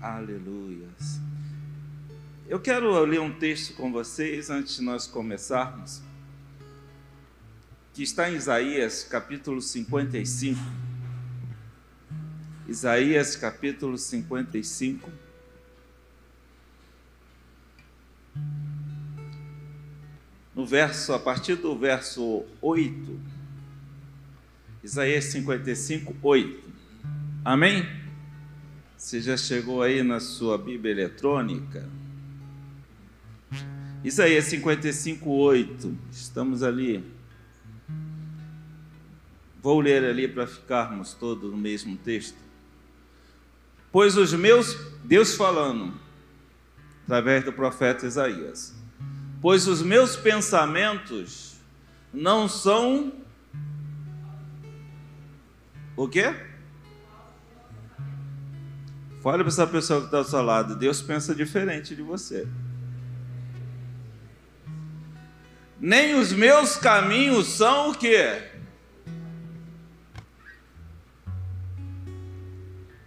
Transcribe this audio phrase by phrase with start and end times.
[0.00, 1.20] Aleluias.
[2.48, 6.00] Eu quero ler um texto com vocês antes de nós começarmos,
[7.92, 10.60] que está em Isaías capítulo 55.
[12.68, 15.10] Isaías capítulo 55.
[20.54, 23.20] No verso, a partir do verso 8.
[24.84, 26.72] Isaías 55, 8.
[27.44, 28.07] Amém?
[28.98, 31.88] Você já chegou aí na sua Bíblia eletrônica?
[34.02, 35.96] Isaías 55, 8.
[36.10, 37.04] Estamos ali.
[39.62, 42.36] Vou ler ali para ficarmos todos no mesmo texto.
[43.92, 45.94] Pois os meus, Deus falando,
[47.04, 48.74] através do profeta Isaías,
[49.40, 51.54] pois os meus pensamentos
[52.12, 53.12] não são
[55.96, 56.47] o quê?
[59.30, 62.48] Fale para essa pessoa que está ao seu lado, Deus pensa diferente de você.
[65.78, 68.42] Nem os meus caminhos são o quê?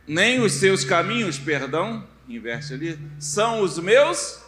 [0.06, 4.44] Nem os seus caminhos, perdão, inverte ali, são os meus,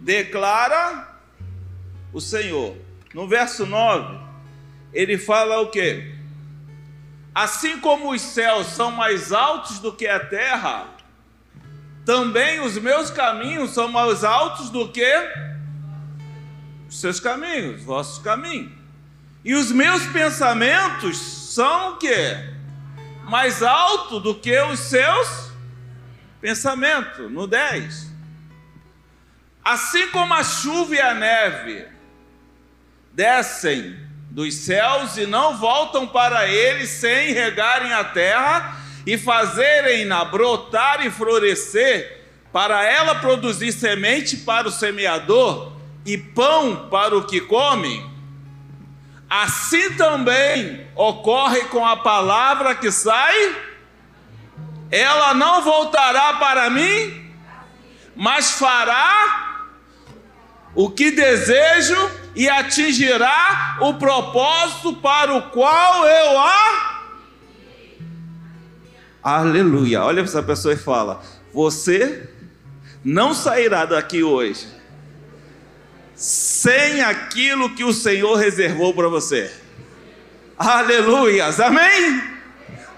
[0.00, 1.14] declara
[2.10, 2.74] o Senhor.
[3.12, 4.18] No verso 9,
[4.94, 6.19] ele fala o quê?
[7.40, 10.88] Assim como os céus são mais altos do que a terra,
[12.04, 15.10] também os meus caminhos são mais altos do que
[16.86, 18.70] os seus caminhos, vossos caminhos.
[19.42, 22.36] E os meus pensamentos são o quê?
[23.24, 25.50] Mais alto do que os seus
[26.42, 27.32] pensamentos.
[27.32, 28.12] No 10.
[29.64, 31.88] Assim como a chuva e a neve
[33.14, 41.04] descem dos céus e não voltam para ele sem regarem a terra e fazerem-na brotar
[41.04, 42.18] e florescer,
[42.52, 45.72] para ela produzir semente para o semeador
[46.04, 48.08] e pão para o que come,
[49.28, 53.56] assim também ocorre com a palavra que sai,
[54.90, 57.32] ela não voltará para mim,
[58.16, 59.68] mas fará
[60.74, 67.00] o que desejo e atingirá o propósito para o qual eu a.
[69.22, 70.02] Aleluia.
[70.02, 71.20] Olha essa pessoa e fala:
[71.52, 72.28] Você
[73.04, 74.80] não sairá daqui hoje
[76.14, 79.50] sem aquilo que o Senhor reservou para você.
[80.58, 81.58] Aleluias.
[81.58, 82.22] Amém?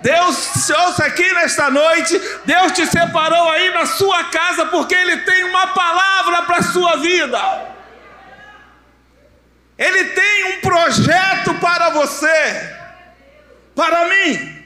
[0.02, 5.44] Deus, ouça aqui nesta noite, Deus te separou aí na sua casa porque Ele tem
[5.44, 7.71] uma palavra para a sua vida.
[9.82, 12.76] Ele tem um projeto para você,
[13.74, 14.64] para mim,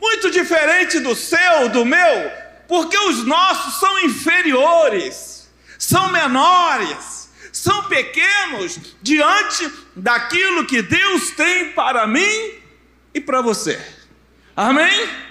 [0.00, 2.30] muito diferente do seu, do meu,
[2.68, 12.06] porque os nossos são inferiores, são menores, são pequenos diante daquilo que Deus tem para
[12.06, 12.52] mim
[13.12, 13.84] e para você.
[14.54, 15.27] Amém?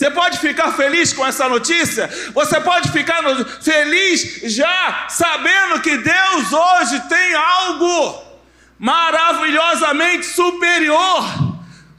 [0.00, 2.08] Você pode ficar feliz com essa notícia?
[2.32, 3.22] Você pode ficar
[3.60, 8.24] feliz já sabendo que Deus hoje tem algo
[8.78, 11.22] maravilhosamente superior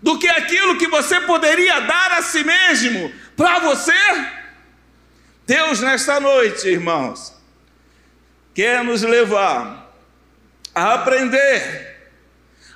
[0.02, 3.94] do que aquilo que você poderia dar a si mesmo para você?
[5.46, 7.40] Deus, nesta noite, irmãos,
[8.56, 9.94] quer nos levar
[10.74, 12.10] a aprender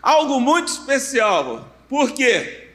[0.03, 1.75] algo muito especial.
[1.90, 2.69] Por quê?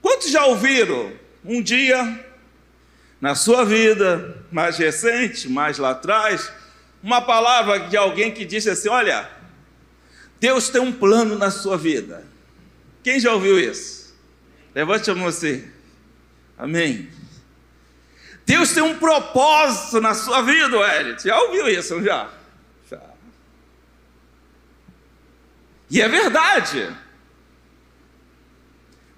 [0.00, 2.24] Quantos já ouviram um dia,
[3.20, 6.52] na sua vida, mais recente, mais lá atrás,
[7.02, 9.30] uma palavra de alguém que disse assim: Olha,
[10.40, 12.24] Deus tem um plano na sua vida.
[13.02, 14.14] Quem já ouviu isso?
[14.74, 15.64] Levante a mão assim.
[16.58, 17.08] Amém.
[18.44, 21.22] Deus tem um propósito na sua vida, Elliot.
[21.22, 22.30] Já ouviu isso, já?
[22.90, 23.00] Já.
[25.88, 26.94] E é verdade.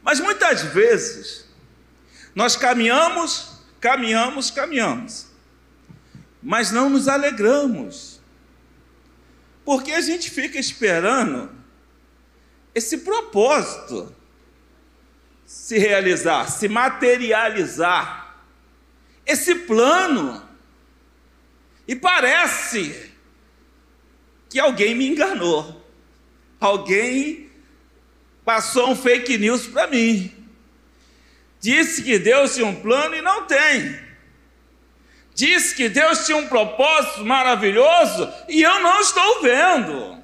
[0.03, 1.47] Mas muitas vezes
[2.38, 3.50] nós caminhamos,
[3.81, 5.26] caminhamos, caminhamos,
[6.40, 8.20] mas não nos alegramos,
[9.64, 11.50] porque a gente fica esperando
[12.73, 14.14] esse propósito
[15.44, 18.40] se realizar, se materializar,
[19.26, 20.49] esse plano.
[21.88, 23.11] E parece
[24.49, 25.85] que alguém me enganou,
[26.61, 27.50] alguém
[28.44, 30.38] passou um fake news para mim.
[31.60, 33.99] Disse que Deus tinha um plano e não tem.
[35.34, 40.19] Disse que Deus tinha um propósito maravilhoso e eu não estou vendo.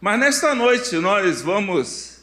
[0.00, 2.18] Mas nesta noite nós vamos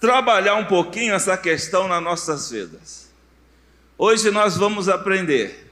[0.00, 3.10] trabalhar um pouquinho essa questão nas nossas vidas.
[3.96, 5.70] Hoje nós vamos aprender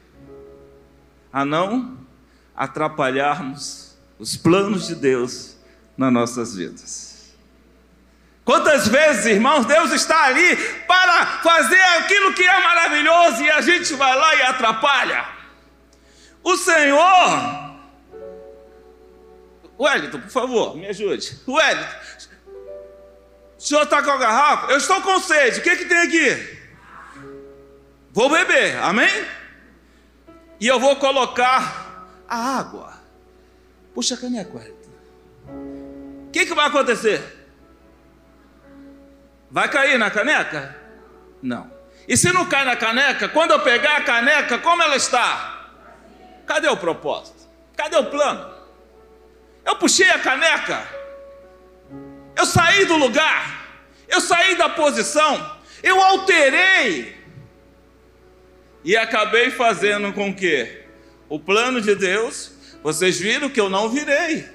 [1.32, 1.98] a não
[2.54, 5.56] atrapalharmos os planos de Deus
[5.96, 7.11] nas nossas vidas.
[8.44, 10.56] Quantas vezes, irmãos, Deus está ali
[10.86, 15.24] para fazer aquilo que é maravilhoso e a gente vai lá e atrapalha.
[16.42, 17.72] O Senhor,
[19.78, 21.40] Wellington, por favor, me ajude.
[21.46, 21.96] Wellington,
[23.56, 24.72] o senhor está com a garrafa?
[24.72, 26.58] Eu estou com sede, o que, que tem aqui?
[28.10, 29.08] Vou beber, amém?
[30.58, 32.92] E eu vou colocar a água.
[33.94, 34.90] Puxa a caneca, Wellington.
[36.26, 37.41] O que, que vai acontecer?
[39.52, 40.74] Vai cair na caneca?
[41.42, 41.70] Não.
[42.08, 45.68] E se não cai na caneca, quando eu pegar a caneca, como ela está?
[46.46, 47.46] Cadê o propósito?
[47.76, 48.50] Cadê o plano?
[49.62, 50.82] Eu puxei a caneca,
[52.34, 53.68] eu saí do lugar,
[54.08, 57.14] eu saí da posição, eu alterei
[58.82, 60.82] e acabei fazendo com que
[61.28, 62.52] o plano de Deus,
[62.82, 64.48] vocês viram que eu não virei.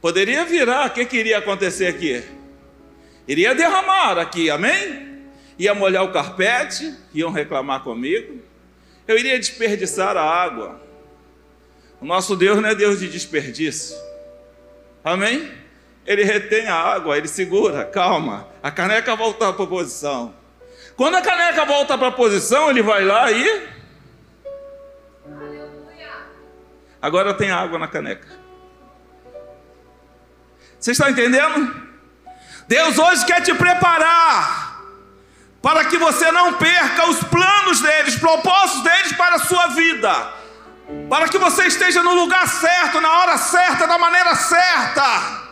[0.00, 2.36] Poderia virar, o que, que iria acontecer aqui?
[3.26, 5.24] Iria derramar aqui, amém?
[5.58, 8.40] Ia molhar o carpete, iam reclamar comigo,
[9.08, 10.80] eu iria desperdiçar a água.
[12.00, 13.96] O nosso Deus não é Deus de desperdício,
[15.02, 15.50] amém?
[16.06, 20.34] Ele retém a água, ele segura, calma, a caneca volta para a posição.
[20.96, 23.68] Quando a caneca volta para a posição, ele vai lá e.
[27.02, 28.26] Agora tem água na caneca.
[30.78, 31.85] Você está entendendo?
[32.68, 34.66] Deus hoje quer te preparar
[35.62, 40.32] para que você não perca os planos deles, os propósitos deles para a sua vida,
[41.08, 45.46] para que você esteja no lugar certo, na hora certa, da maneira certa.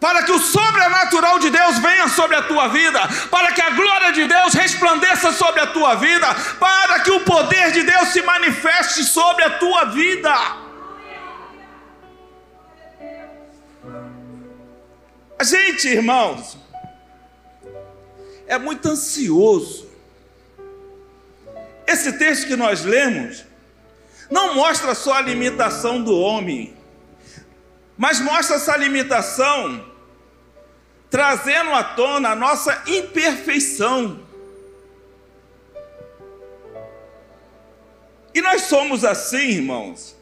[0.00, 3.00] Para que o sobrenatural de Deus venha sobre a tua vida,
[3.30, 6.26] para que a glória de Deus resplandeça sobre a tua vida,
[6.58, 10.61] para que o poder de Deus se manifeste sobre a tua vida.
[15.42, 16.56] A gente, irmãos,
[18.46, 19.88] é muito ansioso.
[21.84, 23.44] Esse texto que nós lemos
[24.30, 26.76] não mostra só a limitação do homem,
[27.98, 29.84] mas mostra essa limitação
[31.10, 34.20] trazendo à tona a nossa imperfeição.
[38.32, 40.16] E nós somos assim, irmãos,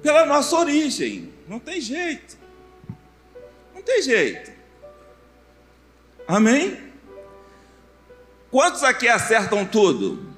[0.00, 2.43] pela nossa origem, não tem jeito,
[3.84, 4.52] tem jeito,
[6.26, 6.92] amém?
[8.50, 10.32] Quantos aqui acertam tudo?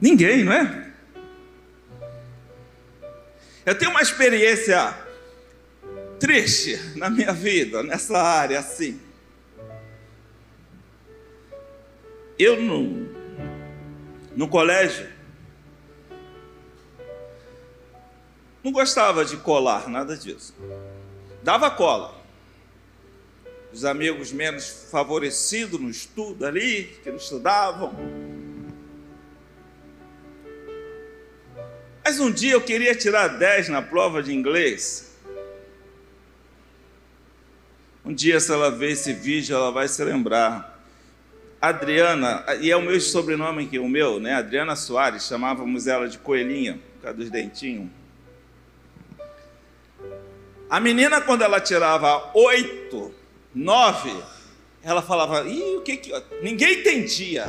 [0.00, 0.92] Ninguém, não é?
[3.66, 4.96] Eu tenho uma experiência
[6.18, 9.00] triste na minha vida, nessa área assim.
[12.38, 13.08] Eu no,
[14.36, 15.06] no colégio
[18.62, 20.54] não gostava de colar, nada disso.
[21.42, 22.16] Dava cola.
[23.72, 27.94] Os amigos menos favorecidos no estudo ali, que não estudavam,
[32.08, 35.14] Mas um dia eu queria tirar 10 na prova de inglês.
[38.02, 40.82] Um dia, se ela ver esse vídeo, ela vai se lembrar.
[41.60, 44.32] Adriana, e é o meu sobrenome que o meu, né?
[44.36, 47.90] Adriana Soares, chamávamos ela de Coelhinha, por causa dos dentinhos.
[50.70, 53.14] A menina, quando ela tirava oito,
[53.54, 54.14] nove,
[54.82, 56.12] ela falava, Ih, o que que.
[56.42, 57.46] Ninguém entendia.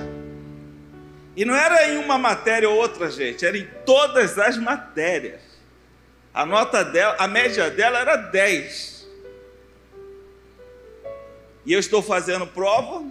[1.36, 5.42] E não era em uma matéria ou outra, gente, era em todas as matérias.
[6.34, 9.08] A nota dela, a média dela era 10.
[11.66, 13.06] E eu estou fazendo prova.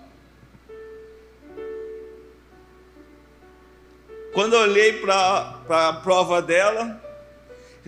[4.33, 7.01] Quando eu olhei para a prova dela,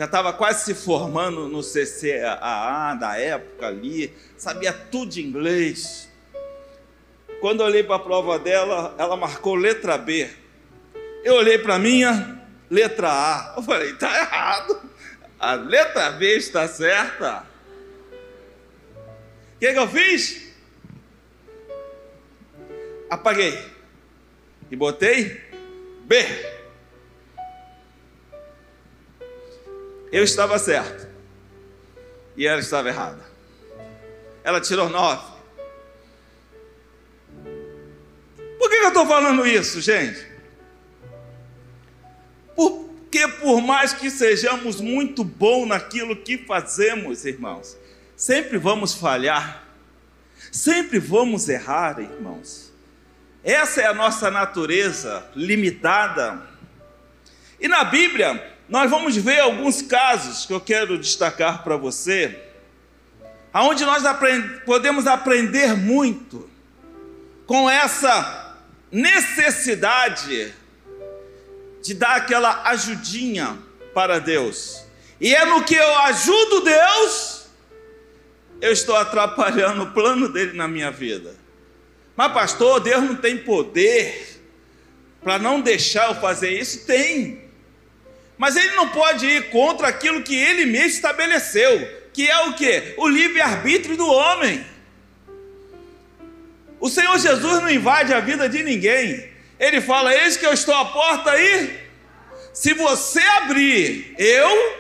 [0.00, 6.08] já estava quase se formando no CCAA da época ali, sabia tudo de inglês.
[7.38, 10.26] Quando eu olhei para a prova dela, ela marcou letra B.
[11.22, 13.54] Eu olhei para a minha, letra A.
[13.58, 14.80] Eu falei, está errado.
[15.38, 17.44] A letra B está certa.
[19.56, 20.50] O que, que eu fiz?
[23.10, 23.62] Apaguei.
[24.70, 25.42] E botei
[26.06, 26.59] B.
[30.12, 31.08] Eu estava certo.
[32.36, 33.24] E ela estava errada.
[34.42, 35.30] Ela tirou nove.
[38.58, 40.26] Por que eu estou falando isso, gente?
[42.54, 47.76] Por, Porque por mais que sejamos muito bom naquilo que fazemos, irmãos,
[48.16, 49.66] sempre vamos falhar,
[50.52, 52.72] sempre vamos errar, irmãos.
[53.42, 56.40] Essa é a nossa natureza limitada.
[57.58, 62.38] E na Bíblia, nós vamos ver alguns casos que eu quero destacar para você,
[63.52, 66.48] aonde nós aprend podemos aprender muito
[67.46, 68.56] com essa
[68.92, 70.54] necessidade
[71.82, 73.58] de dar aquela ajudinha
[73.92, 74.84] para Deus.
[75.20, 77.46] E é no que eu ajudo Deus,
[78.60, 81.34] eu estou atrapalhando o plano dele na minha vida.
[82.14, 84.40] Mas, pastor, Deus não tem poder
[85.22, 86.86] para não deixar eu fazer isso?
[86.86, 87.39] Tem.
[88.40, 92.94] Mas ele não pode ir contra aquilo que ele mesmo estabeleceu, que é o que?
[92.96, 94.64] O livre-arbítrio do homem.
[96.80, 99.30] O Senhor Jesus não invade a vida de ninguém.
[99.58, 101.86] Ele fala: Eis que eu estou à porta aí.
[102.54, 104.78] Se você abrir, eu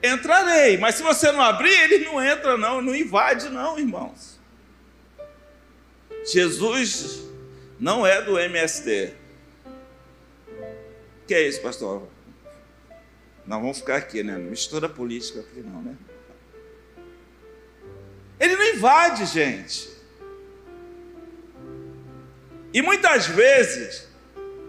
[0.00, 0.78] entrarei.
[0.78, 4.38] Mas se você não abrir, ele não entra, não, não invade, não, irmãos.
[6.32, 7.24] Jesus
[7.80, 9.14] não é do MST.
[11.24, 12.13] O que é isso, pastor?
[13.46, 14.38] Não vamos ficar aqui, né?
[14.38, 15.94] Mistura política aqui, não, né?
[18.40, 19.90] Ele não invade, gente.
[22.72, 24.08] E muitas vezes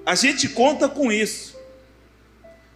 [0.05, 1.59] a gente conta com isso,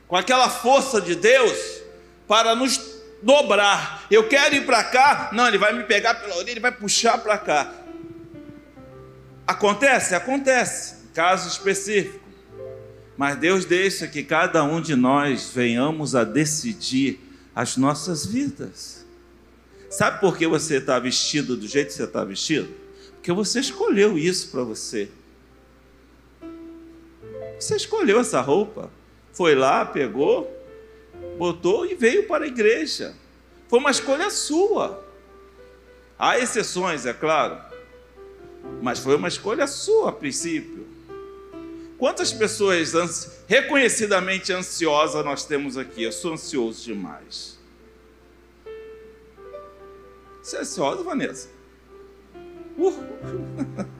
[0.07, 1.81] com aquela força de Deus
[2.27, 4.07] para nos dobrar.
[4.09, 7.17] Eu quero ir para cá, não, ele vai me pegar pela orelha, ele vai puxar
[7.19, 7.73] para cá.
[9.45, 10.15] Acontece?
[10.15, 12.28] Acontece, caso específico.
[13.19, 17.19] Mas Deus deixa que cada um de nós venhamos a decidir
[17.53, 19.05] as nossas vidas.
[19.89, 22.69] Sabe por que você está vestido do jeito que você está vestido?
[23.15, 25.09] Porque você escolheu isso para você.
[27.59, 28.89] Você escolheu essa roupa,
[29.33, 30.49] foi lá, pegou,
[31.37, 33.13] botou e veio para a igreja.
[33.67, 35.05] Foi uma escolha sua.
[36.17, 37.61] Há exceções, é claro,
[38.81, 40.88] mas foi uma escolha sua a princípio.
[41.99, 46.01] Quantas pessoas ansi reconhecidamente ansiosas nós temos aqui?
[46.03, 47.59] Eu sou ansioso demais.
[50.41, 51.49] Você é ansiosa, Vanessa?
[52.77, 52.95] Uh.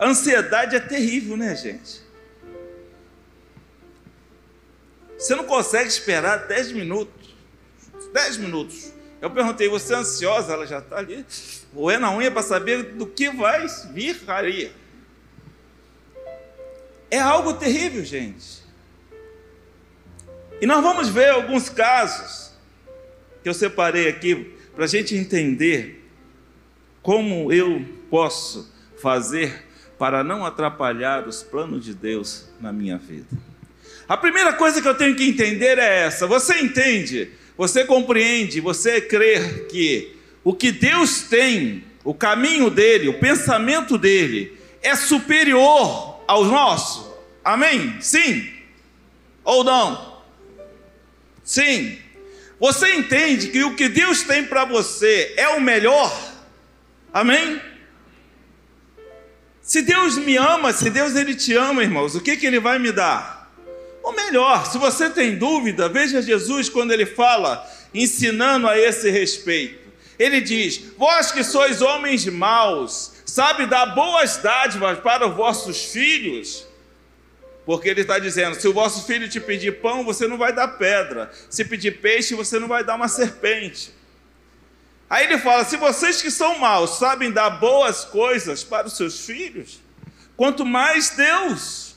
[0.00, 2.00] Ansiedade é terrível, né, gente?
[5.18, 7.34] Você não consegue esperar 10 minutos.
[8.14, 8.92] 10 minutos.
[9.20, 10.52] Eu perguntei, você é ansiosa?
[10.52, 11.24] Ela já está ali.
[11.74, 14.72] Ou é na unha para saber do que vai vir ali.
[17.10, 18.62] É algo terrível, gente.
[20.60, 22.52] E nós vamos ver alguns casos
[23.42, 26.08] que eu separei aqui para a gente entender
[27.02, 29.66] como eu posso fazer
[29.98, 33.26] para não atrapalhar os planos de Deus na minha vida.
[34.08, 39.00] A primeira coisa que eu tenho que entender é essa: você entende, você compreende, você
[39.00, 46.44] crê que o que Deus tem, o caminho dele, o pensamento dele, é superior ao
[46.44, 47.12] nosso?
[47.44, 48.00] Amém?
[48.00, 48.48] Sim?
[49.42, 50.22] Ou não?
[51.42, 51.98] Sim.
[52.60, 56.16] Você entende que o que Deus tem para você é o melhor?
[57.12, 57.60] Amém?
[59.60, 62.78] Se Deus me ama, se Deus ele te ama, irmãos, o que, que ele vai
[62.78, 63.37] me dar?
[64.08, 69.86] Ou melhor, se você tem dúvida, veja Jesus quando ele fala, ensinando a esse respeito.
[70.18, 76.66] Ele diz: Vós que sois homens maus, sabe dar boas dádivas para os vossos filhos?
[77.66, 80.68] Porque ele está dizendo: se o vosso filho te pedir pão, você não vai dar
[80.68, 81.30] pedra.
[81.50, 83.92] Se pedir peixe, você não vai dar uma serpente.
[85.10, 89.26] Aí ele fala: se vocês que são maus sabem dar boas coisas para os seus
[89.26, 89.82] filhos,
[90.34, 91.87] quanto mais Deus.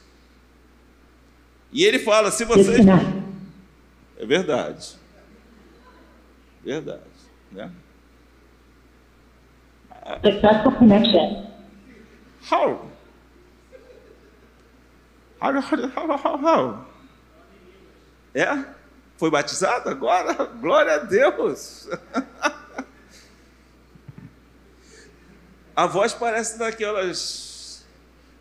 [1.72, 2.86] E ele fala: se vocês.
[4.18, 4.96] É verdade.
[6.64, 7.02] Verdade.
[7.52, 7.72] Né?
[10.24, 11.52] Successful connection.
[12.50, 12.92] How?
[15.40, 16.86] How, how, how, how?
[18.34, 18.66] É?
[19.18, 20.34] Foi batizado agora?
[20.46, 21.88] Glória a Deus!
[25.74, 27.86] A voz parece daquelas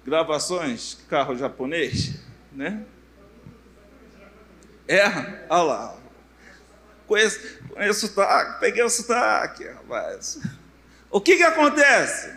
[0.04, 2.20] gravações carro japonês,
[2.52, 2.84] né?
[4.90, 5.96] É, olha lá.
[7.06, 10.40] Conheço, conheço o sotaque, peguei o sotaque, rapaz.
[11.08, 12.32] O que que acontece?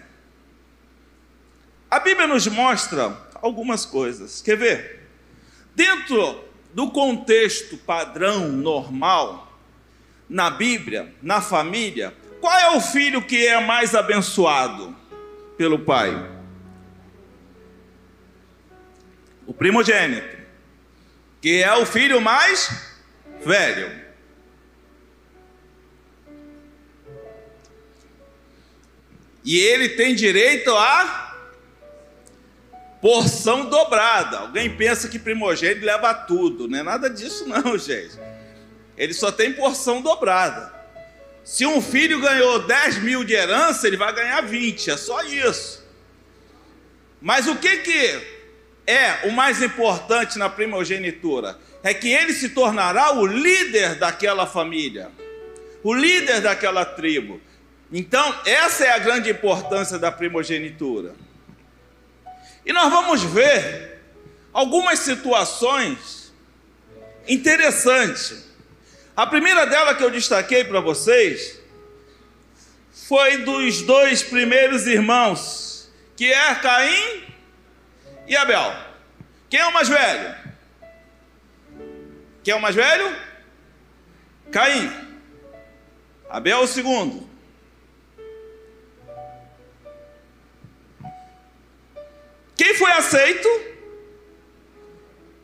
[1.89, 4.39] A Bíblia nos mostra algumas coisas.
[4.39, 5.09] Quer ver?
[5.75, 6.43] Dentro
[6.75, 9.59] do contexto padrão normal,
[10.29, 14.95] na Bíblia, na família, qual é o filho que é mais abençoado
[15.57, 16.33] pelo pai?
[19.45, 20.42] o primogênito,
[21.43, 22.71] que é o filho mais
[23.43, 23.91] velho.
[29.43, 31.37] E ele tem direito a
[33.01, 34.37] porção dobrada.
[34.37, 38.17] Alguém pensa que primogênito leva tudo, não é nada disso, não, gente.
[38.95, 40.73] Ele só tem porção dobrada.
[41.43, 45.85] Se um filho ganhou 10 mil de herança, ele vai ganhar 20, é só isso.
[47.19, 48.32] Mas o que, que
[48.85, 51.57] é o mais importante na primogenitura?
[51.81, 55.11] É que ele se tornará o líder daquela família,
[55.83, 57.41] o líder daquela tribo.
[57.91, 61.15] Então, essa é a grande importância da primogenitura.
[62.65, 64.01] E nós vamos ver
[64.51, 66.33] algumas situações
[67.27, 68.49] interessantes.
[69.15, 71.59] A primeira dela que eu destaquei para vocês
[73.07, 77.32] foi dos dois primeiros irmãos, que é Caim
[78.27, 78.73] e Abel.
[79.49, 80.35] Quem é o mais velho?
[82.43, 83.15] Quem é o mais velho?
[84.51, 84.91] Caim.
[86.29, 87.29] Abel é o segundo.
[92.55, 93.47] Quem foi aceito?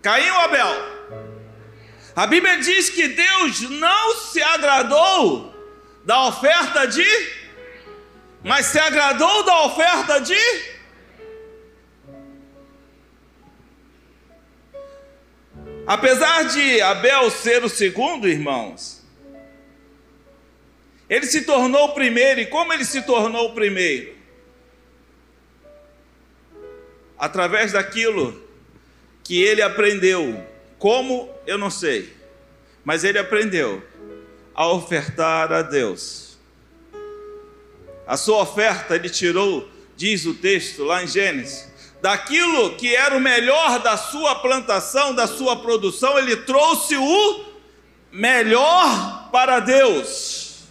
[0.02, 1.00] Caim ou Abel?
[2.16, 5.56] A Bíblia diz que Deus não se agradou
[6.04, 7.06] da oferta de,
[8.44, 10.79] mas se agradou da oferta de.
[15.90, 19.02] Apesar de Abel ser o segundo, irmãos,
[21.10, 24.16] ele se tornou o primeiro, e como ele se tornou o primeiro?
[27.18, 28.40] Através daquilo
[29.24, 30.46] que ele aprendeu
[30.78, 32.14] como, eu não sei,
[32.86, 33.84] mas ele aprendeu
[34.54, 36.38] a ofertar a Deus.
[38.06, 39.68] A sua oferta ele tirou,
[39.98, 41.68] diz o texto lá em Gênesis,
[42.02, 47.46] daquilo que era o melhor da sua plantação, da sua produção, ele trouxe o
[48.12, 50.64] melhor para Deus.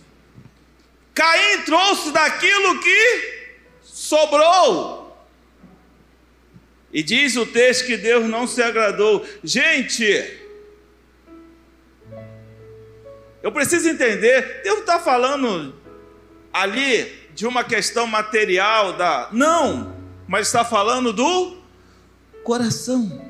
[1.14, 3.38] Caim trouxe daquilo que
[3.82, 4.98] sobrou.
[6.92, 9.26] E diz o texto que Deus não se agradou.
[9.44, 10.04] Gente,
[13.42, 15.74] eu preciso entender, Deus está falando
[16.52, 19.28] ali de uma questão material da.
[19.32, 19.97] Não,
[20.28, 21.56] mas está falando do
[22.44, 23.26] coração.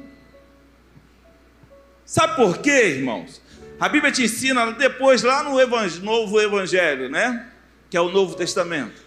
[2.04, 3.40] Sabe por quê, irmãos?
[3.78, 7.48] A Bíblia te ensina depois, lá no evang Novo Evangelho, né?
[7.88, 9.00] Que é o Novo Testamento.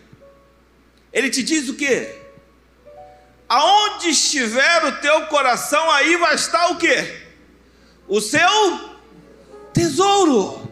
[1.12, 2.16] Ele te diz o quê?
[3.50, 7.22] Aonde estiver o teu coração, aí vai estar o quê?
[8.08, 8.96] O seu
[9.74, 10.72] tesouro.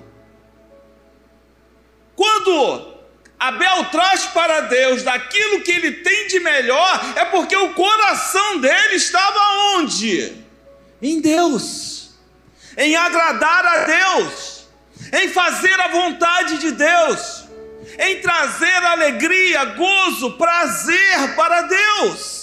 [2.15, 2.88] Quando
[3.39, 8.95] Abel traz para Deus daquilo que ele tem de melhor, é porque o coração dele
[8.95, 9.39] estava
[9.77, 10.35] onde?
[11.01, 12.11] Em Deus,
[12.77, 14.67] em agradar a Deus,
[15.13, 17.45] em fazer a vontade de Deus,
[17.97, 22.39] em trazer alegria, gozo, prazer para Deus.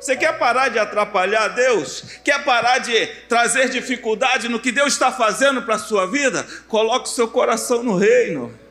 [0.00, 2.02] Você quer parar de atrapalhar Deus?
[2.24, 6.44] Quer parar de trazer dificuldade no que Deus está fazendo para a sua vida?
[6.66, 8.61] Coloque o seu coração no reino.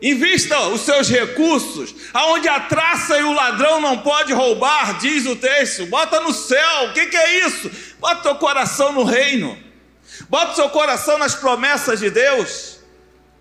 [0.00, 5.34] Invista os seus recursos aonde a traça e o ladrão não pode roubar, diz o
[5.34, 5.86] texto.
[5.86, 6.84] Bota no céu.
[6.88, 7.70] O que, que é isso?
[7.98, 9.58] Bota seu coração no reino.
[10.28, 12.78] Bota seu coração nas promessas de Deus.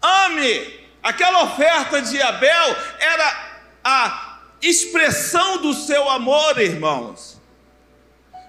[0.02, 0.78] Ame.
[1.04, 7.40] Aquela oferta de Abel era a expressão do seu amor, irmãos.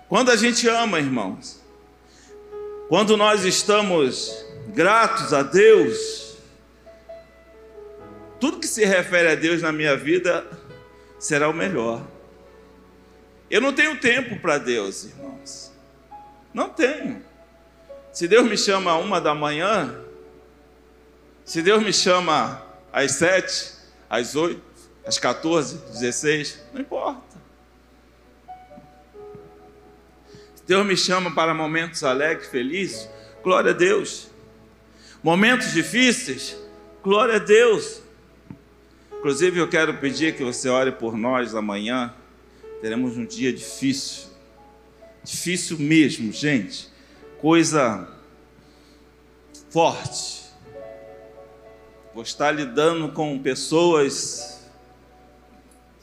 [0.09, 1.63] Quando a gente ama, irmãos,
[2.89, 4.33] quando nós estamos
[4.69, 6.28] gratos a Deus,
[8.41, 10.47] tudo que se refere a Deus na minha vida
[11.19, 12.07] será o melhor.
[13.51, 15.73] Eu não tenho tempo para Deus, irmãos.
[16.53, 17.25] Não tenho.
[18.13, 19.95] Se Deus me chama a uma da manhã,
[21.45, 23.73] se Deus me chama às sete,
[24.09, 24.63] às oito,
[25.07, 27.39] às 14, 16, não importa.
[30.67, 33.09] Deus me chama para momentos alegres, felizes,
[33.43, 34.29] glória a Deus.
[35.23, 36.57] Momentos difíceis,
[37.03, 38.03] glória a Deus.
[39.19, 42.15] Inclusive, eu quero pedir que você ore por nós amanhã.
[42.81, 44.29] Teremos um dia difícil,
[45.25, 46.89] difícil mesmo, gente.
[47.41, 48.09] Coisa
[49.71, 50.45] forte.
[52.15, 54.71] Vou estar lidando com pessoas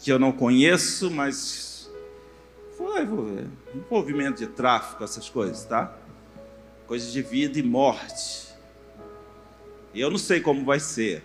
[0.02, 1.90] que eu não conheço, mas
[2.78, 3.08] foi
[3.74, 5.98] envolvimento de tráfico, essas coisas, tá?
[6.86, 8.50] Coisas de vida e morte.
[9.94, 11.24] E eu não sei como vai ser,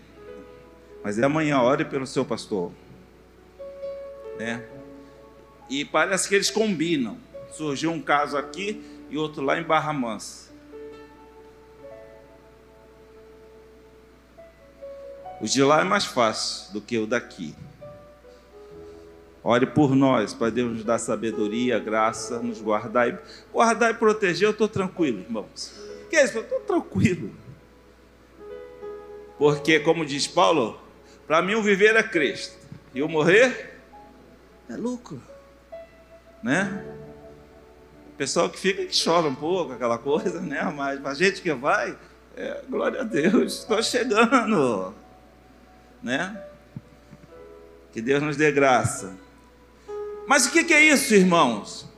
[1.03, 2.73] mas é amanhã, ore pelo seu pastor,
[4.39, 4.65] né?
[5.69, 7.17] E parece que eles combinam.
[7.53, 10.51] Surgiu um caso aqui e outro lá em Barra Mansa.
[15.41, 17.55] O de lá é mais fácil do que o daqui.
[19.43, 23.19] Ore por nós, para Deus nos dar sabedoria, graça, nos guardar e
[23.51, 24.49] guardar e proteger.
[24.49, 25.73] Eu estou tranquilo, irmãos.
[26.11, 26.37] Que é isso?
[26.37, 27.31] Eu estou tranquilo.
[29.39, 30.79] Porque, como diz Paulo,
[31.31, 32.57] para mim o viver é Cristo
[32.93, 33.79] e o morrer
[34.69, 35.23] é lucro,
[36.43, 36.85] né?
[38.13, 40.61] O pessoal que fica que chora um pouco, aquela coisa, né?
[40.77, 41.97] Mas a gente que vai,
[42.37, 44.93] é, glória a Deus, estou chegando,
[46.03, 46.37] né?
[47.93, 49.17] Que Deus nos dê graça.
[50.27, 51.89] Mas o que é isso, irmãos?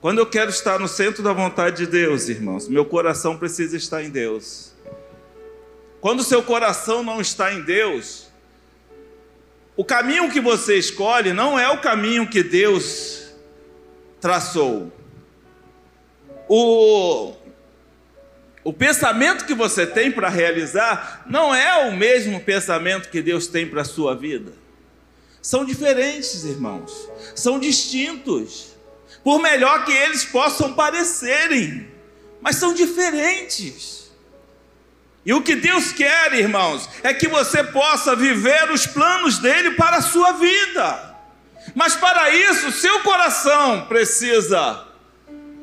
[0.00, 4.02] Quando eu quero estar no centro da vontade de Deus, irmãos, meu coração precisa estar
[4.02, 4.74] em Deus.
[6.06, 8.28] Quando seu coração não está em Deus,
[9.76, 13.34] o caminho que você escolhe não é o caminho que Deus
[14.20, 14.92] traçou.
[16.48, 17.32] O,
[18.62, 23.66] o pensamento que você tem para realizar não é o mesmo pensamento que Deus tem
[23.68, 24.52] para a sua vida
[25.42, 28.76] são diferentes, irmãos, são distintos,
[29.24, 31.90] por melhor que eles possam parecerem,
[32.40, 34.05] mas são diferentes.
[35.26, 39.96] E o que Deus quer, irmãos, é que você possa viver os planos dele para
[39.96, 41.16] a sua vida.
[41.74, 44.86] Mas para isso, seu coração precisa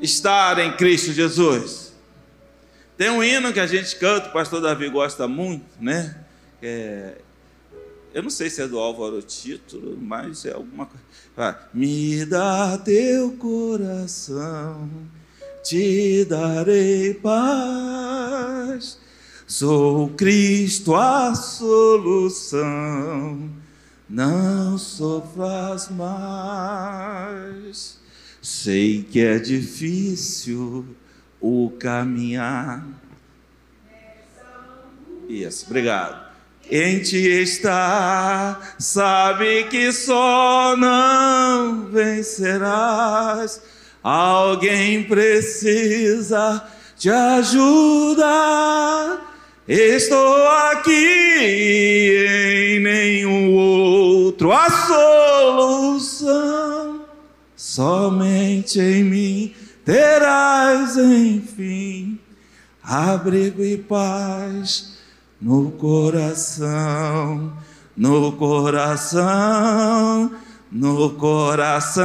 [0.02, 1.94] estar em Cristo Jesus.
[2.98, 6.14] Tem um hino que a gente canta, o pastor Davi gosta muito, né?
[6.62, 7.14] É,
[8.12, 11.58] eu não sei se é do Álvaro Título, mas é alguma coisa.
[11.72, 14.90] Me dá teu coração,
[15.62, 19.02] te darei paz.
[19.56, 22.58] Sou Cristo a solução,
[24.10, 27.20] não sofras mais.
[28.42, 30.84] Sei que é difícil
[31.40, 32.84] o caminhar.
[35.28, 36.24] Isso, obrigado
[36.68, 43.62] em ti está, sabe que só não vencerás.
[44.02, 46.60] Alguém precisa
[46.96, 48.64] te ajudar.
[49.66, 50.92] Estou aqui
[52.28, 54.68] em nenhum outro a
[55.88, 57.00] solução.
[57.56, 62.18] Somente em mim terás, enfim,
[62.82, 64.98] abrigo e paz
[65.40, 67.56] no coração,
[67.96, 70.30] no coração,
[70.70, 72.04] no coração.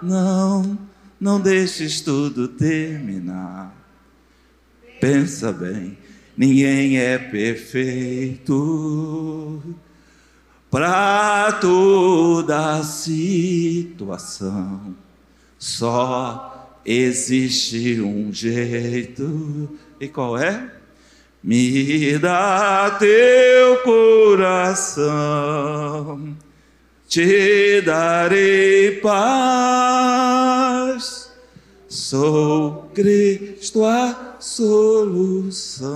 [0.00, 0.78] Não,
[1.20, 3.71] não deixes tudo terminar.
[5.02, 5.98] Pensa bem,
[6.36, 8.54] ninguém é perfeito.
[10.70, 13.34] Para toda situação,
[15.58, 20.70] só existe um jeito e qual é?
[21.42, 25.02] Me dá teu coração,
[27.08, 30.42] te darei paz.
[31.92, 35.90] Sou Cristo a solução.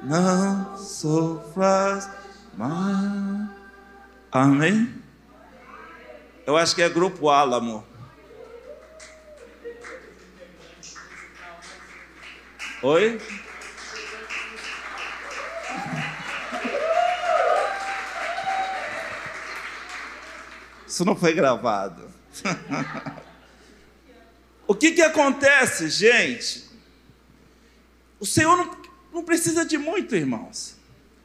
[0.00, 2.08] Não sofras
[2.56, 3.50] mais.
[4.30, 4.94] Amém?
[6.46, 7.84] Eu acho que é grupo Álamo.
[12.84, 13.20] Oi?
[20.86, 22.08] Isso não foi gravado.
[24.70, 26.62] o que, que acontece, gente?
[28.20, 28.70] O Senhor não,
[29.12, 30.76] não precisa de muito, irmãos.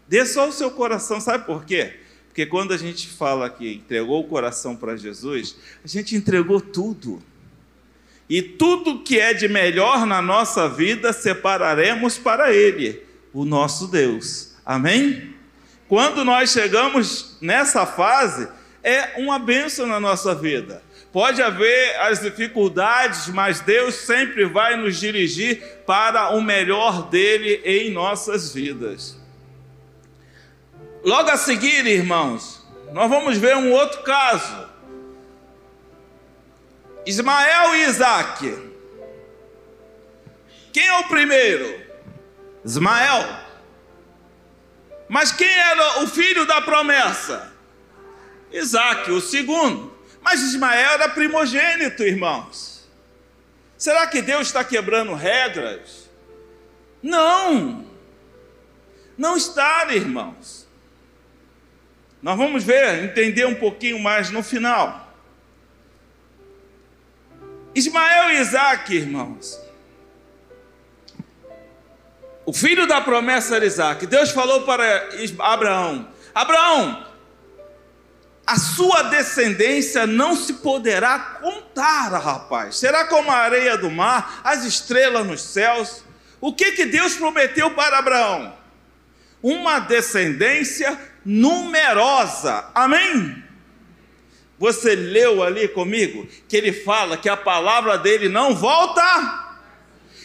[0.08, 1.94] Dê só o seu coração, sabe por quê?
[2.26, 7.22] Porque quando a gente fala que entregou o coração para Jesus, a gente entregou tudo.
[8.28, 14.56] E tudo que é de melhor na nossa vida separaremos para Ele, o nosso Deus.
[14.66, 15.36] Amém?
[15.88, 18.48] Quando nós chegamos nessa fase,
[18.82, 20.82] é uma bênção na nossa vida.
[21.16, 27.90] Pode haver as dificuldades, mas Deus sempre vai nos dirigir para o melhor dele em
[27.90, 29.18] nossas vidas.
[31.06, 34.70] Logo a seguir, irmãos, nós vamos ver um outro caso
[37.06, 38.72] Ismael e Isaac.
[40.74, 41.82] Quem é o primeiro?
[42.66, 43.40] Ismael.
[45.08, 47.54] Mas quem era o filho da promessa?
[48.52, 49.95] Isaac, o segundo.
[50.26, 52.90] Mas Ismael era primogênito, irmãos.
[53.78, 56.10] Será que Deus está quebrando regras?
[57.00, 57.86] Não.
[59.16, 60.68] Não está, irmãos.
[62.24, 65.14] Nós vamos ver, entender um pouquinho mais no final.
[67.76, 69.62] Ismael e Isaac, irmãos.
[72.48, 74.08] O filho da promessa era Isaac.
[74.08, 75.08] Deus falou para
[75.38, 77.06] Abraão: Abraão,
[78.46, 82.78] a sua descendência não se poderá contar, rapaz.
[82.78, 86.04] Será como a areia do mar, as estrelas nos céus.
[86.40, 88.56] O que, que Deus prometeu para Abraão?
[89.42, 92.66] Uma descendência numerosa.
[92.76, 93.44] Amém?
[94.60, 99.44] Você leu ali comigo que ele fala que a palavra dele não volta.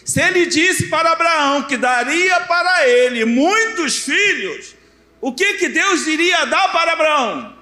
[0.05, 4.77] Se ele disse para Abraão que daria para ele muitos filhos,
[5.23, 7.60] o que, que Deus iria dar para Abraão?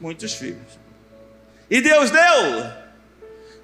[0.00, 0.78] Muitos filhos.
[1.68, 2.72] E Deus deu?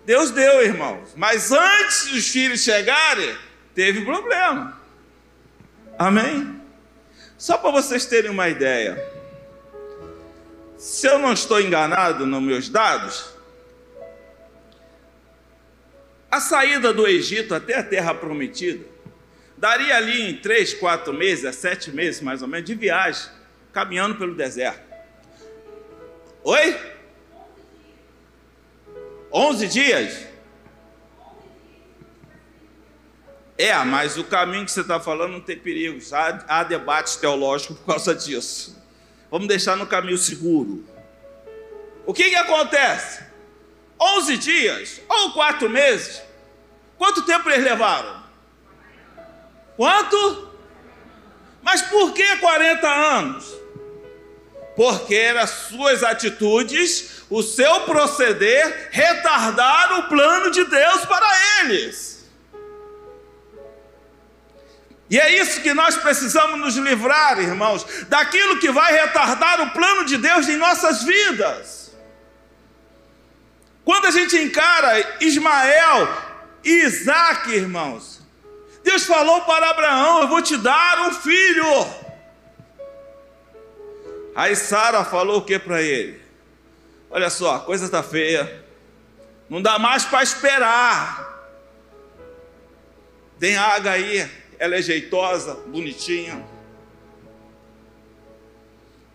[0.05, 1.15] Deus deu, irmãos.
[1.17, 3.37] Mas antes dos filhos chegarem,
[3.75, 4.81] teve problema.
[5.99, 6.61] Amém?
[7.39, 9.03] Só para vocês terem uma ideia.
[10.79, 13.35] Se eu não estou enganado nos meus dados,
[16.31, 18.85] a saída do Egito até a terra prometida
[19.57, 23.31] daria ali em três, quatro meses, a sete meses mais ou menos, de viagem,
[23.73, 24.86] caminhando pelo deserto.
[26.49, 26.81] Oi?
[29.33, 30.29] Onze dias?
[33.59, 36.13] É, mas o caminho que você está falando não tem perigos.
[36.13, 38.81] Há, há debates teológicos por causa disso.
[39.29, 40.85] Vamos deixar no caminho seguro.
[42.07, 43.25] O que, que acontece?
[44.01, 46.23] Onze dias ou quatro meses.
[46.97, 48.23] Quanto tempo eles levaram?
[49.77, 50.49] Quanto?
[51.61, 53.66] Mas por que 40 anos?
[54.77, 61.27] Porque eram suas atitudes, o seu proceder retardaram o plano de Deus para
[61.61, 62.17] eles.
[65.09, 70.05] E é isso que nós precisamos nos livrar, irmãos, daquilo que vai retardar o plano
[70.05, 71.93] de Deus em nossas vidas.
[73.85, 76.09] Quando a gente encara Ismael
[76.65, 78.21] e Isaac, irmãos,
[78.83, 82.06] Deus falou para Abraão: Eu vou te dar um filho.
[84.37, 86.21] Aí Sara falou o que para ele?
[87.09, 88.63] Olha só, a coisa está feia,
[89.49, 91.51] não dá mais para esperar.
[93.41, 96.47] Tem água aí, ela é jeitosa, bonitinha.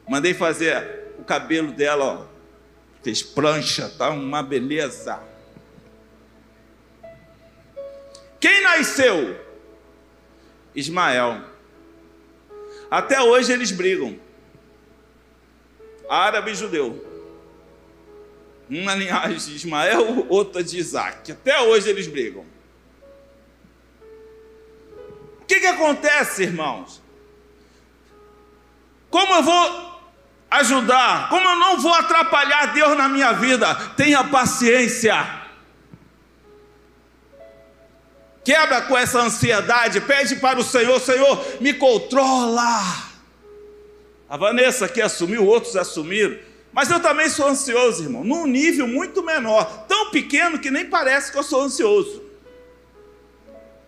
[0.09, 2.25] Mandei fazer o cabelo dela, ó.
[3.03, 5.21] fez prancha, tá uma beleza.
[8.39, 9.39] Quem nasceu?
[10.73, 11.43] Ismael.
[12.89, 14.19] Até hoje eles brigam.
[16.11, 17.07] Árabe e judeu.
[18.69, 21.31] Uma linhagem de Ismael, outra de Isaac.
[21.31, 22.45] Até hoje eles brigam
[25.51, 27.01] que, que acontece, irmãos?
[29.09, 30.01] Como eu vou
[30.49, 31.27] ajudar?
[31.27, 33.75] Como eu não vou atrapalhar Deus na minha vida?
[33.97, 35.41] Tenha paciência.
[38.45, 43.10] Quebra com essa ansiedade, pede para o Senhor, Senhor, me controla.
[44.31, 46.39] A Vanessa aqui assumiu, outros assumiram.
[46.71, 51.33] Mas eu também sou ansioso, irmão, num nível muito menor, tão pequeno que nem parece
[51.33, 52.23] que eu sou ansioso.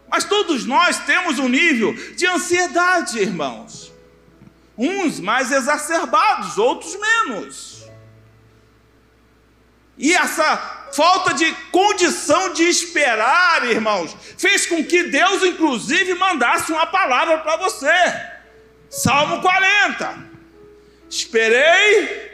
[0.10, 3.94] Mas todos nós temos um nível de ansiedade, irmãos.
[4.78, 7.86] Uns mais exacerbados, outros menos.
[9.98, 16.86] E essa falta de condição de esperar, irmãos, fez com que Deus, inclusive, mandasse uma
[16.86, 17.94] palavra para você.
[18.90, 20.23] Salmo 40.
[21.16, 22.34] Esperei.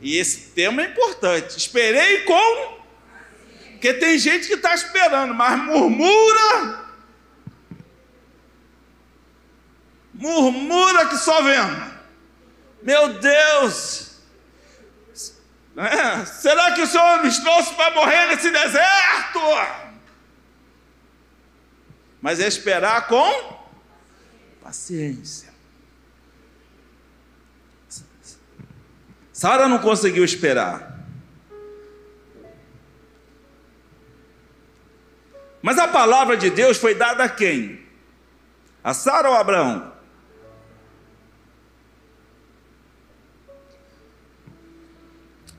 [0.00, 1.56] E esse tema é importante.
[1.56, 2.80] Esperei com
[3.80, 6.84] porque tem gente que está esperando, mas murmura.
[10.12, 11.94] Murmura que só vendo.
[12.82, 14.18] Meu Deus!
[15.78, 19.40] É, será que o Senhor nos trouxe para morrer nesse deserto?
[22.20, 23.66] Mas é esperar com
[24.62, 25.49] paciência.
[29.40, 31.00] Sara não conseguiu esperar.
[35.62, 37.80] Mas a palavra de Deus foi dada a quem?
[38.84, 39.94] A Sara ou a Abraão?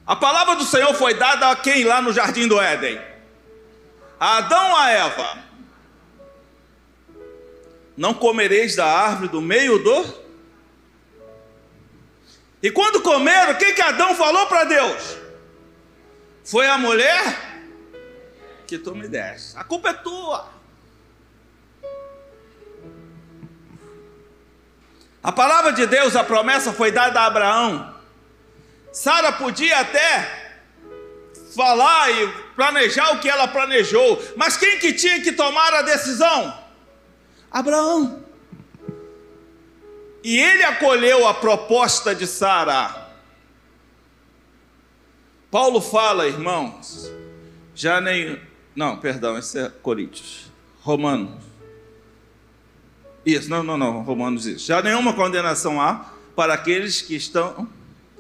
[0.06, 3.02] A palavra do Senhor foi dada a quem lá no jardim do Éden?
[4.20, 5.38] A Adão ou a Eva?
[7.98, 10.21] Não comereis da árvore do meio do.
[12.62, 15.18] E quando comeram, o que, que Adão falou para Deus?
[16.44, 17.24] Foi a mulher
[18.68, 19.58] que tu me deste.
[19.58, 20.50] A culpa é tua.
[25.24, 27.96] A palavra de Deus, a promessa foi dada a Abraão.
[28.92, 30.42] Sara podia até
[31.56, 36.58] falar e planejar o que ela planejou, mas quem que tinha que tomar a decisão?
[37.52, 38.21] Abraão.
[40.24, 43.10] E ele acolheu a proposta de Sara.
[45.50, 47.12] Paulo fala, irmãos,
[47.76, 48.40] já nem.
[48.76, 50.52] Não, perdão, esse é Coríntios.
[50.82, 51.44] Romanos.
[53.26, 54.66] Isso, não, não, não, Romanos isso.
[54.68, 57.68] Já nenhuma condenação há para aqueles que estão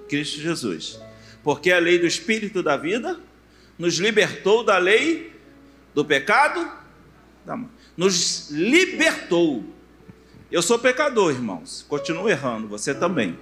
[0.07, 0.99] Cristo Jesus.
[1.43, 3.19] Porque a lei do Espírito da vida
[3.77, 5.33] nos libertou da lei
[5.93, 6.69] do pecado,
[7.97, 9.63] nos libertou.
[10.51, 13.39] Eu sou pecador, irmãos, continuo errando, você também.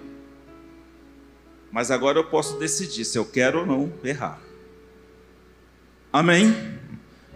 [1.72, 4.40] Mas agora eu posso decidir se eu quero ou não errar.
[6.14, 6.56] Amém?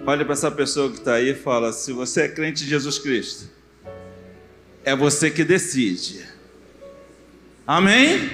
[0.06, 3.00] Olha para essa pessoa que está aí e fala: se você é crente em Jesus
[3.00, 3.50] Cristo,
[4.84, 6.24] é você que decide.
[7.66, 8.30] Amém?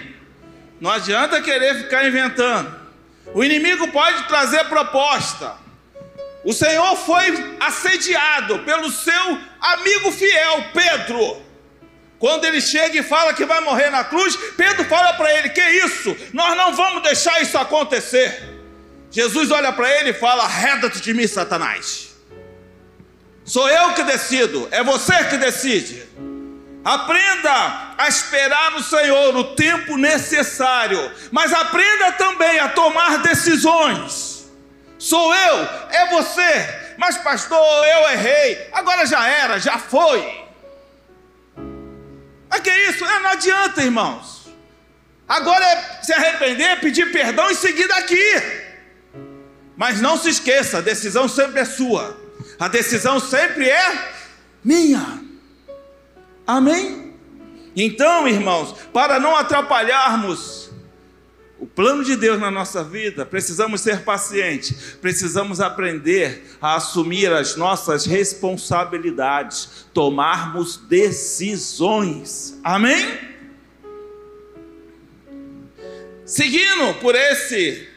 [0.82, 2.74] Não adianta querer ficar inventando.
[3.34, 5.56] O inimigo pode trazer proposta.
[6.44, 11.42] O Senhor foi assediado pelo seu amigo fiel, Pedro.
[12.18, 15.62] Quando ele chega e fala que vai morrer na cruz, Pedro fala para ele: Que
[15.62, 16.16] isso?
[16.34, 18.58] Nós não vamos deixar isso acontecer.
[19.12, 22.10] Jesus olha para ele e fala: Reda-te de mim, Satanás.
[23.46, 26.08] Sou eu que decido, é você que decide.
[26.84, 34.39] Aprenda a esperar no Senhor o tempo necessário, mas aprenda também a tomar decisões.
[35.00, 35.56] Sou eu,
[35.92, 40.46] é você, mas pastor, eu errei, agora já era, já foi.
[42.50, 43.06] Mas que isso?
[43.06, 44.50] É, não adianta, irmãos.
[45.26, 48.34] Agora é se arrepender, pedir perdão e seguir daqui.
[49.78, 52.20] Mas não se esqueça, a decisão sempre é sua.
[52.60, 54.12] A decisão sempre é
[54.62, 55.24] minha.
[56.46, 57.14] Amém?
[57.74, 60.59] Então, irmãos, para não atrapalharmos
[61.60, 67.58] o plano de Deus na nossa vida, precisamos ser pacientes, precisamos aprender a assumir as
[67.58, 72.58] nossas responsabilidades, tomarmos decisões.
[72.64, 73.06] Amém?
[76.26, 77.90] Seguindo por esse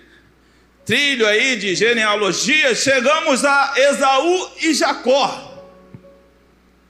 [0.85, 5.71] trilho aí de genealogia, chegamos a Esaú e Jacó.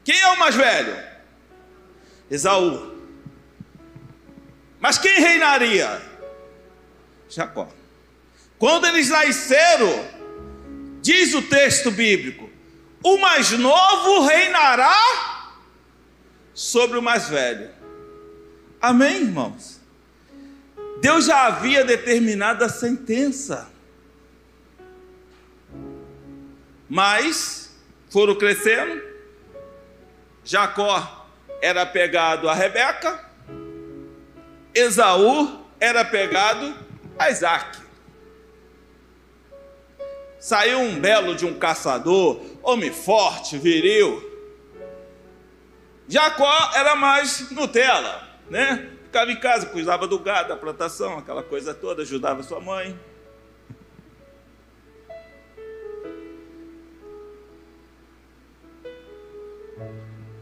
[0.04, 0.96] Quem é o mais velho?
[2.30, 2.92] Esaú.
[4.80, 6.11] Mas quem reinaria?
[7.32, 7.68] Jacó.
[8.58, 10.06] Quando eles nasceram,
[11.00, 12.50] diz o texto bíblico:
[13.02, 15.50] o mais novo reinará
[16.52, 17.70] sobre o mais velho.
[18.80, 19.80] Amém, irmãos?
[21.00, 23.70] Deus já havia determinado a sentença.
[26.88, 27.74] Mas
[28.10, 29.02] foram crescendo.
[30.44, 31.26] Jacó
[31.62, 33.24] era pegado a Rebeca,
[34.74, 36.91] Esaú era pegado
[37.22, 37.78] a Isaac.
[40.38, 44.30] Saiu um belo de um caçador, homem forte, viril.
[46.08, 48.90] Jacó era mais Nutella, né?
[49.04, 52.98] Ficava em casa, cuidava do gado, da plantação, aquela coisa toda, ajudava sua mãe.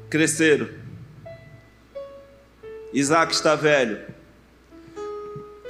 [0.08, 0.68] Cresceram
[2.92, 4.09] Isaac está velho.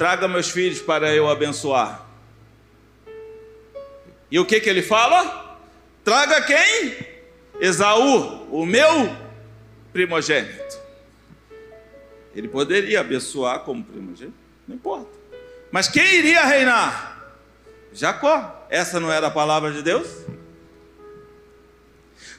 [0.00, 2.06] Traga meus filhos para eu abençoar.
[4.30, 5.60] E o que que ele fala?
[6.02, 7.06] Traga quem?
[7.60, 9.14] Esaú, o meu
[9.92, 10.80] primogênito.
[12.34, 15.10] Ele poderia abençoar como primogênito, não importa.
[15.70, 17.34] Mas quem iria reinar?
[17.92, 18.66] Jacó.
[18.70, 20.08] Essa não era a palavra de Deus?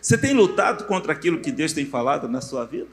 [0.02, 2.90] Você tem lutado contra aquilo que Deus tem falado na sua vida?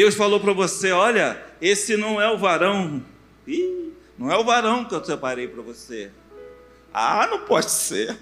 [0.00, 3.04] Deus falou para você: olha, esse não é o varão.
[3.46, 6.10] Ih, não é o varão que eu separei para você.
[6.90, 8.16] Ah, não pode ser.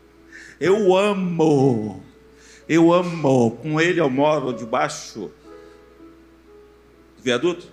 [0.58, 2.02] Eu amo.
[2.66, 3.58] Eu amo.
[3.58, 5.30] Com ele eu moro debaixo
[7.16, 7.70] do viaduto,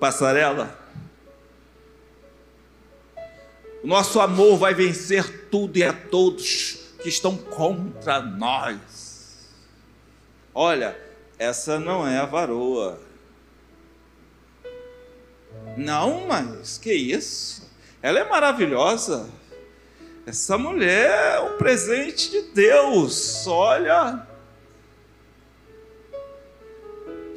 [0.00, 0.78] passarela.
[3.82, 9.50] O nosso amor vai vencer tudo e a todos que estão contra nós.
[10.54, 11.11] Olha,
[11.42, 13.00] essa não é a varoa.
[15.76, 17.68] Não, mas que isso?
[18.00, 19.28] Ela é maravilhosa.
[20.24, 23.44] Essa mulher é um presente de Deus.
[23.48, 24.26] Olha.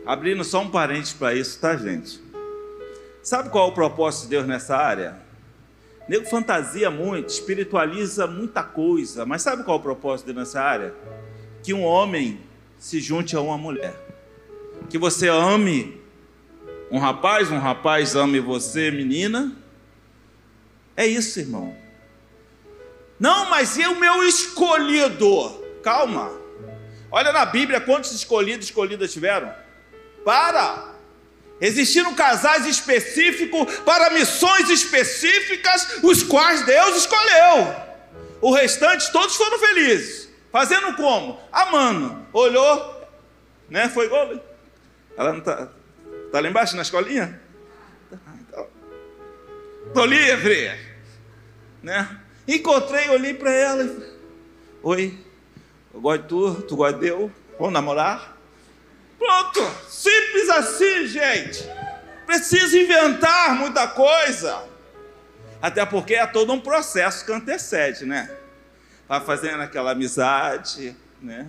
[0.06, 2.24] Abrindo só um parênteses para isso, tá, gente?
[3.24, 5.20] Sabe qual é o propósito de Deus nessa área?
[6.08, 10.48] O nego fantasia muito, espiritualiza muita coisa, mas sabe qual é o propósito de Deus
[10.48, 10.94] nessa área?
[11.64, 12.45] Que um homem
[12.86, 13.96] se junte a uma mulher.
[14.92, 16.00] Que você ame
[16.92, 19.58] um rapaz, um rapaz ame você, menina.
[20.96, 21.76] É isso, irmão.
[23.20, 25.64] Não, mas e o meu escolhido?
[25.82, 26.32] Calma.
[27.10, 29.52] Olha na Bíblia quantos escolhidos, escolhidas tiveram.
[30.24, 30.94] Para.
[31.60, 37.76] Existiram casais específicos para missões específicas, os quais Deus escolheu.
[38.42, 40.25] O restante, todos foram felizes.
[40.56, 41.38] Fazendo como?
[41.52, 42.26] Amando.
[42.32, 43.06] Olhou,
[43.70, 43.90] né?
[43.90, 44.42] Foi igual.
[45.18, 45.68] Ela não está
[46.32, 47.42] tá lá embaixo na escolinha?
[49.86, 50.72] Estou livre.
[51.84, 52.22] Né?
[52.48, 53.86] Encontrei, olhei para ela
[54.82, 55.20] Oi,
[55.94, 57.30] eu gosto de tu, tu gosta de eu,
[57.60, 58.38] vamos namorar?
[59.20, 61.70] Pronto, simples assim, gente.
[62.26, 64.64] Precisa inventar muita coisa.
[65.62, 68.45] Até porque é todo um processo que antecede, né?
[69.08, 71.48] Vai fazendo aquela amizade, né?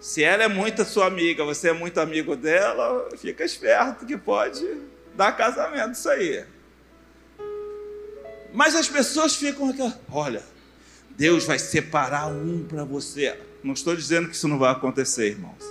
[0.00, 4.66] Se ela é muito sua amiga, você é muito amigo dela, fica esperto que pode
[5.14, 6.44] dar casamento isso aí.
[8.52, 10.42] Mas as pessoas ficam aqui, olha,
[11.10, 13.38] Deus vai separar um para você.
[13.62, 15.62] Não estou dizendo que isso não vai acontecer, irmãos.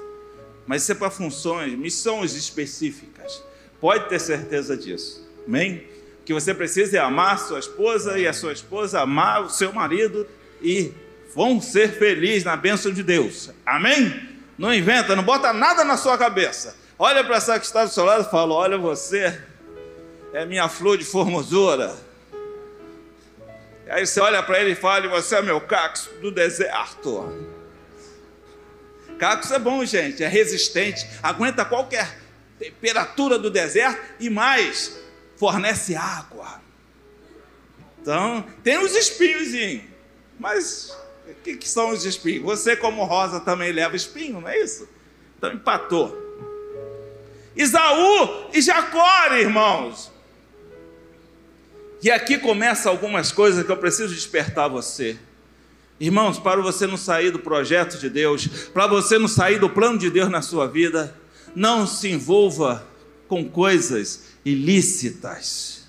[0.66, 3.44] Mas isso é para funções, missões específicas.
[3.80, 5.28] Pode ter certeza disso.
[5.46, 5.86] Amém?
[6.22, 9.74] O que você precisa é amar sua esposa e a sua esposa amar o seu
[9.74, 10.26] marido
[10.62, 10.94] e
[11.36, 13.50] vão ser felizes na bênção de Deus.
[13.66, 14.30] Amém?
[14.58, 16.76] Não inventa, não bota nada na sua cabeça.
[16.98, 19.42] Olha para essa que está do seu lado e fala: Olha, você
[20.34, 21.96] é minha flor de formosura.
[23.90, 27.50] Aí você olha para ele e fala: Você é meu cacto do deserto.
[29.18, 32.20] Cacto é bom, gente, é resistente, aguenta qualquer
[32.58, 35.00] temperatura do deserto e mais,
[35.38, 36.62] fornece água.
[38.02, 39.54] Então, tem os espinhos,
[40.42, 40.98] mas
[41.30, 42.42] o que, que são os espinhos?
[42.42, 44.90] Você, como rosa, também leva espinho, não é isso?
[45.38, 46.18] Então, empatou.
[47.56, 50.12] Isaú e Jacó, irmãos.
[52.02, 55.16] E aqui começa algumas coisas que eu preciso despertar você.
[56.00, 60.00] Irmãos, para você não sair do projeto de Deus, para você não sair do plano
[60.00, 61.16] de Deus na sua vida,
[61.54, 62.84] não se envolva
[63.28, 65.84] com coisas ilícitas.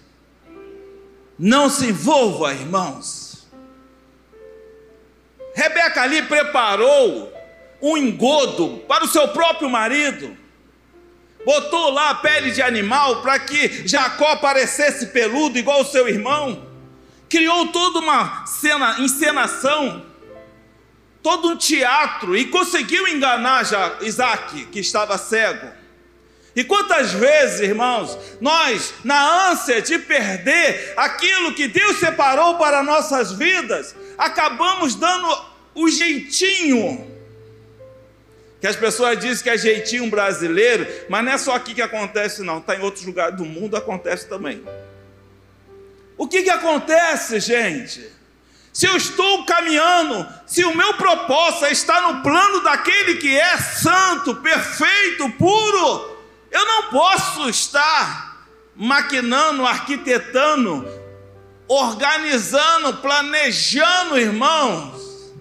[1.39, 3.22] Não se envolva, irmãos.
[5.55, 7.33] Rebeca ali preparou
[7.81, 10.43] um engodo para o seu próprio marido
[11.45, 16.67] botou lá a pele de animal para que Jacó parecesse peludo igual o seu irmão,
[17.29, 20.05] criou toda uma cena, encenação,
[21.23, 23.63] todo um teatro e conseguiu enganar
[24.03, 25.82] Isaac, que estava cego.
[26.55, 33.33] E quantas vezes, irmãos, nós, na ânsia de perder aquilo que Deus separou para nossas
[33.33, 37.13] vidas, acabamos dando o jeitinho
[38.63, 42.45] que as pessoas dizem que é jeitinho brasileiro, mas não é só aqui que acontece,
[42.45, 44.63] não, está em outros lugares do mundo, acontece também.
[46.17, 48.09] O que, que acontece, gente?
[48.73, 54.37] Se eu estou caminhando, se o meu propósito está no plano daquele que é santo,
[54.37, 56.12] perfeito, puro,
[56.53, 58.47] eu não posso estar
[58.77, 60.87] maquinando, arquitetando,
[61.67, 65.33] organizando, planejando, irmãos,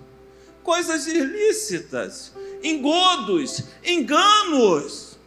[0.63, 2.31] coisas ilícitas
[2.63, 5.17] engodos, enganos.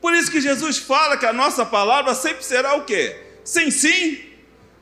[0.00, 3.20] Por isso que Jesus fala que a nossa palavra sempre será o quê?
[3.44, 4.24] Sim, sim.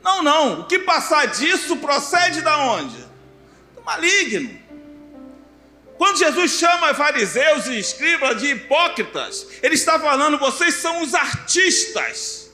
[0.03, 0.61] Não, não.
[0.61, 2.97] O que passar disso procede da onde?
[3.75, 4.66] Do maligno.
[5.99, 12.47] Quando Jesus chama fariseus e escribas de hipócritas, ele está falando: vocês são os artistas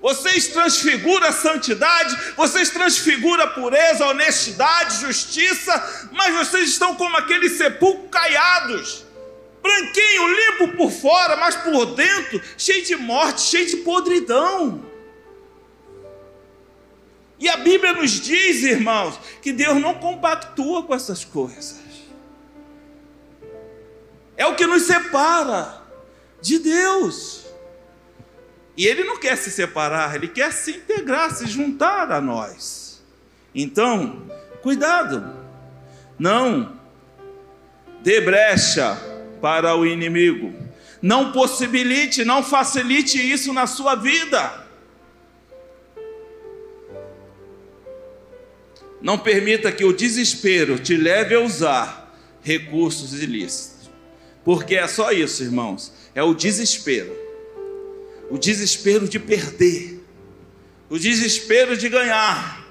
[0.00, 7.16] vocês transfiguram a santidade, vocês transfiguram a pureza, a honestidade, justiça, mas vocês estão como
[7.16, 9.04] aqueles sepulcros caiados,
[9.60, 14.86] branquinho, limpo por fora, mas por dentro cheio de morte, cheio de podridão.
[17.40, 21.87] E a Bíblia nos diz, irmãos, que Deus não compactua com essas coisas.
[24.38, 25.82] É o que nos separa
[26.40, 27.44] de Deus.
[28.76, 33.02] E ele não quer se separar, ele quer se integrar, se juntar a nós.
[33.52, 34.30] Então,
[34.62, 35.36] cuidado,
[36.16, 36.78] não
[38.00, 38.96] dê brecha
[39.40, 40.54] para o inimigo,
[41.02, 44.66] não possibilite, não facilite isso na sua vida.
[49.00, 53.77] Não permita que o desespero te leve a usar recursos ilícitos,
[54.48, 57.14] porque é só isso, irmãos, é o desespero
[58.30, 60.02] o desespero de perder,
[60.88, 62.66] o desespero de ganhar,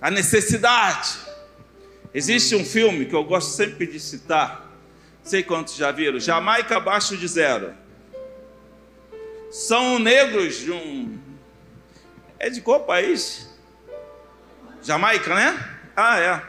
[0.00, 1.18] a necessidade.
[2.14, 4.72] Existe um filme que eu gosto sempre de citar,
[5.24, 7.74] sei quantos já viram, Jamaica abaixo de zero.
[9.50, 11.18] São negros de um.
[12.38, 13.48] É de qual país?
[14.80, 15.78] Jamaica, né?
[15.96, 16.42] Ah, é.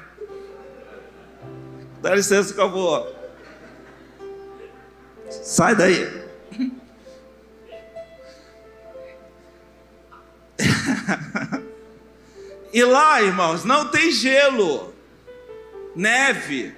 [1.99, 3.18] Dá licença que eu vou.
[5.29, 6.19] Sai daí.
[12.73, 14.93] e lá, irmãos, não tem gelo,
[15.95, 16.75] neve.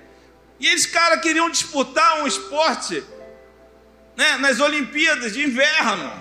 [0.59, 3.03] E eles, cara, queriam disputar um esporte
[4.15, 6.11] né, nas Olimpíadas de inverno.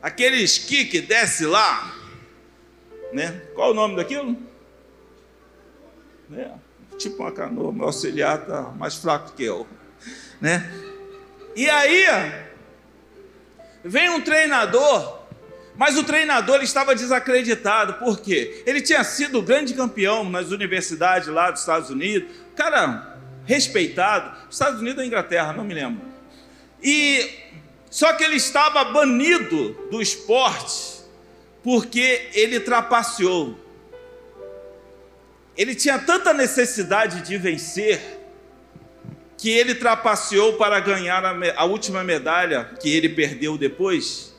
[0.00, 1.94] Aquele esqui que desce lá.
[3.12, 3.42] Né?
[3.54, 4.36] Qual o nome daquilo?
[6.32, 6.50] É,
[6.96, 9.66] tipo uma canoa, meu auxiliar está mais fraco que eu.
[10.40, 10.83] Né?
[11.56, 12.06] E aí,
[13.84, 15.20] vem um treinador,
[15.76, 18.62] mas o treinador estava desacreditado, por quê?
[18.66, 24.98] Ele tinha sido grande campeão nas universidades lá dos Estados Unidos, cara respeitado, Estados Unidos
[24.98, 26.02] ou Inglaterra, não me lembro.
[26.82, 27.30] E
[27.90, 30.94] só que ele estava banido do esporte
[31.62, 33.58] porque ele trapaceou.
[35.56, 38.13] Ele tinha tanta necessidade de vencer
[39.36, 44.34] que ele trapaceou para ganhar a, a, última medalha que ele perdeu depois.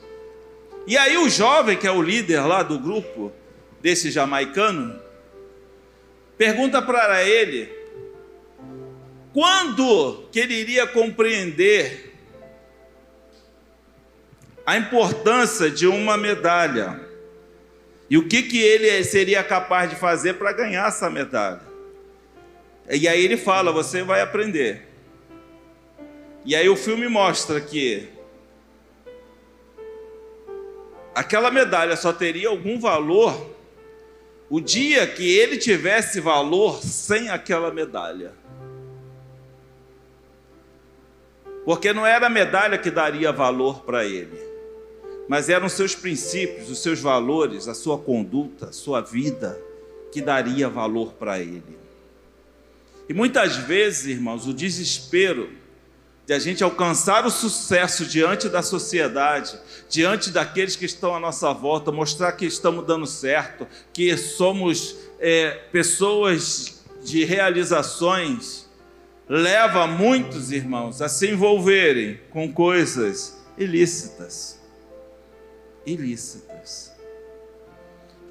[0.86, 3.32] E aí o jovem, que é o líder lá do grupo,
[3.80, 5.00] desse jamaicano,
[6.38, 7.70] pergunta para ele
[9.32, 12.14] quando que ele iria compreender
[14.64, 17.00] a importância de uma medalha
[18.08, 21.60] e o que, que ele seria capaz de fazer para ganhar essa medalha.
[22.88, 24.85] E aí ele fala: Você vai aprender.
[26.46, 28.08] E aí o filme mostra que
[31.12, 33.50] aquela medalha só teria algum valor
[34.48, 38.32] o dia que ele tivesse valor sem aquela medalha.
[41.64, 44.38] Porque não era a medalha que daria valor para ele,
[45.28, 49.60] mas eram seus princípios, os seus valores, a sua conduta, a sua vida
[50.12, 51.76] que daria valor para ele.
[53.08, 55.65] E muitas vezes, irmãos, o desespero
[56.26, 59.56] de a gente alcançar o sucesso diante da sociedade,
[59.88, 65.52] diante daqueles que estão à nossa volta, mostrar que estamos dando certo, que somos é,
[65.70, 68.68] pessoas de realizações,
[69.28, 74.60] leva muitos irmãos a se envolverem com coisas ilícitas.
[75.86, 76.92] Ilícitas.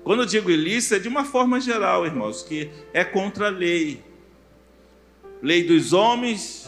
[0.03, 4.03] Quando eu digo ilícita, é de uma forma geral, irmãos, que é contra a lei.
[5.41, 6.67] Lei dos homens,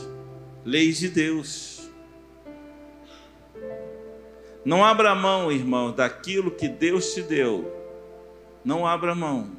[0.68, 1.90] leis de Deus.
[4.66, 7.74] Não abra mão, irmão, daquilo que Deus te deu.
[8.66, 9.50] Não abra mão.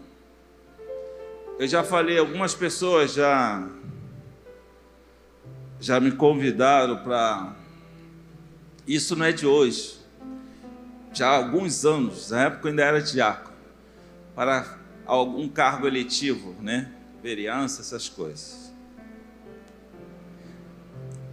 [1.58, 3.66] Eu já falei, algumas pessoas já
[5.80, 7.56] já me convidaram para
[8.86, 9.96] isso não é de hoje.
[11.14, 13.56] Já há alguns anos, na época eu ainda era diácono,
[14.34, 16.92] para algum cargo eletivo, né?
[17.22, 18.67] Vereança, essas coisas.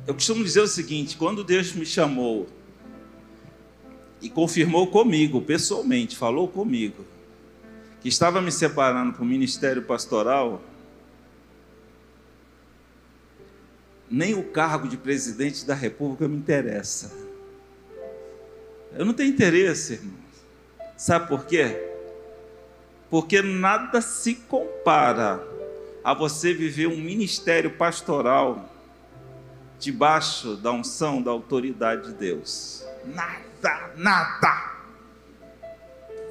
[0.07, 2.47] Eu costumo dizer o seguinte: quando Deus me chamou
[4.21, 7.03] e confirmou comigo, pessoalmente, falou comigo,
[8.01, 10.61] que estava me separando para o ministério pastoral,
[14.09, 17.11] nem o cargo de presidente da República me interessa.
[18.95, 20.25] Eu não tenho interesse, irmão.
[20.95, 21.93] Sabe por quê?
[23.09, 25.45] Porque nada se compara
[26.03, 28.74] a você viver um ministério pastoral
[29.85, 32.83] debaixo da unção, da autoridade de Deus.
[33.05, 34.71] Nada, nada.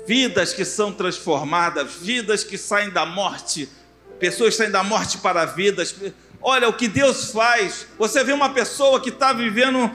[0.09, 3.69] Vidas que são transformadas, vidas que saem da morte,
[4.19, 5.95] pessoas saem da morte para vidas.
[6.43, 7.87] Olha o que Deus faz.
[7.97, 9.89] Você vê uma pessoa que está vivendo,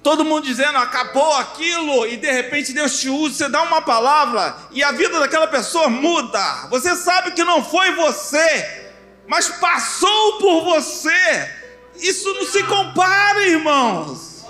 [0.00, 4.56] todo mundo dizendo acabou aquilo, e de repente Deus te usa, você dá uma palavra
[4.70, 6.68] e a vida daquela pessoa muda.
[6.70, 8.92] Você sabe que não foi você,
[9.26, 11.59] mas passou por você
[12.02, 14.46] isso não se compara, irmãos.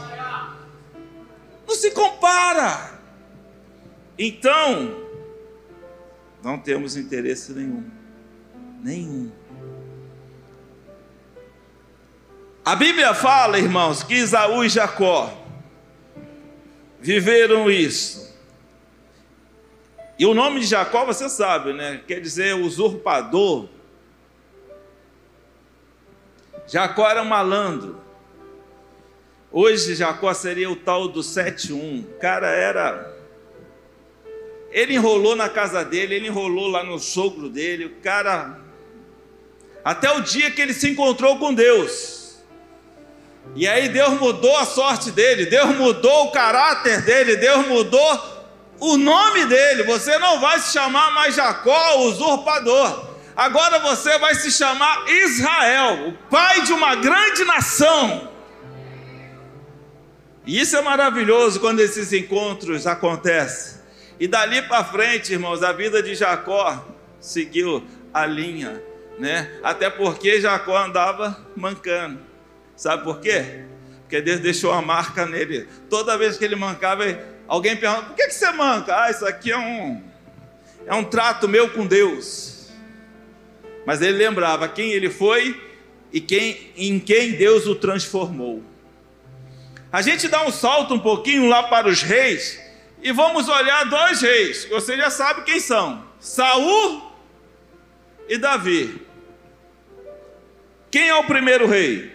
[1.67, 3.01] Não se compara.
[4.19, 4.97] Então,
[6.43, 7.85] não temos interesse nenhum.
[8.83, 9.33] Nenhum.
[12.65, 15.33] A Bíblia fala, irmãos, que Isaú e Jacó
[17.01, 18.31] viveram isso.
[20.19, 22.03] E o nome de Jacó, você sabe, né?
[22.07, 23.69] Quer dizer usurpador
[26.71, 28.01] Jacó era um malandro.
[29.51, 32.05] Hoje Jacó seria o tal do 7-1.
[32.21, 33.13] Cara, era.
[34.71, 37.87] Ele enrolou na casa dele, ele enrolou lá no sogro dele.
[37.87, 38.61] O cara.
[39.85, 42.39] até o dia que ele se encontrou com Deus.
[43.57, 48.47] E aí Deus mudou a sorte dele, Deus mudou o caráter dele, Deus mudou
[48.79, 49.83] o nome dele.
[49.83, 53.10] Você não vai se chamar mais Jacó, o usurpador.
[53.37, 58.31] Agora você vai se chamar Israel, o pai de uma grande nação.
[60.47, 63.81] E isso é maravilhoso quando esses encontros acontecem.
[64.19, 66.87] E dali para frente, irmãos, a vida de Jacó
[67.21, 68.83] seguiu a linha,
[69.19, 69.51] né?
[69.63, 72.21] Até porque Jacó andava mancando.
[72.77, 73.65] Sabe por quê?
[74.03, 75.69] Porque Deus deixou a marca nele.
[75.89, 77.05] Toda vez que ele mancava,
[77.47, 79.05] alguém pergunta: por que, que você manca?
[79.05, 80.03] Ah, isso aqui é um,
[80.87, 82.60] é um trato meu com Deus.
[83.87, 85.61] Mas ele lembrava quem ele foi
[86.13, 88.63] e quem, em quem Deus o transformou.
[89.93, 92.61] A gente dá um salto um pouquinho lá para os reis
[93.03, 97.11] e vamos olhar dois reis, você já sabe quem são: Saul
[98.29, 99.01] e Davi.
[100.91, 102.13] Quem é o primeiro rei?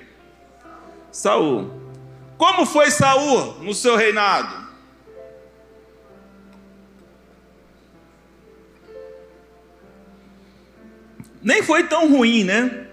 [1.12, 1.72] Saul.
[2.38, 4.65] Como foi Saul no seu reinado?
[11.46, 12.88] Nem foi tão ruim, né?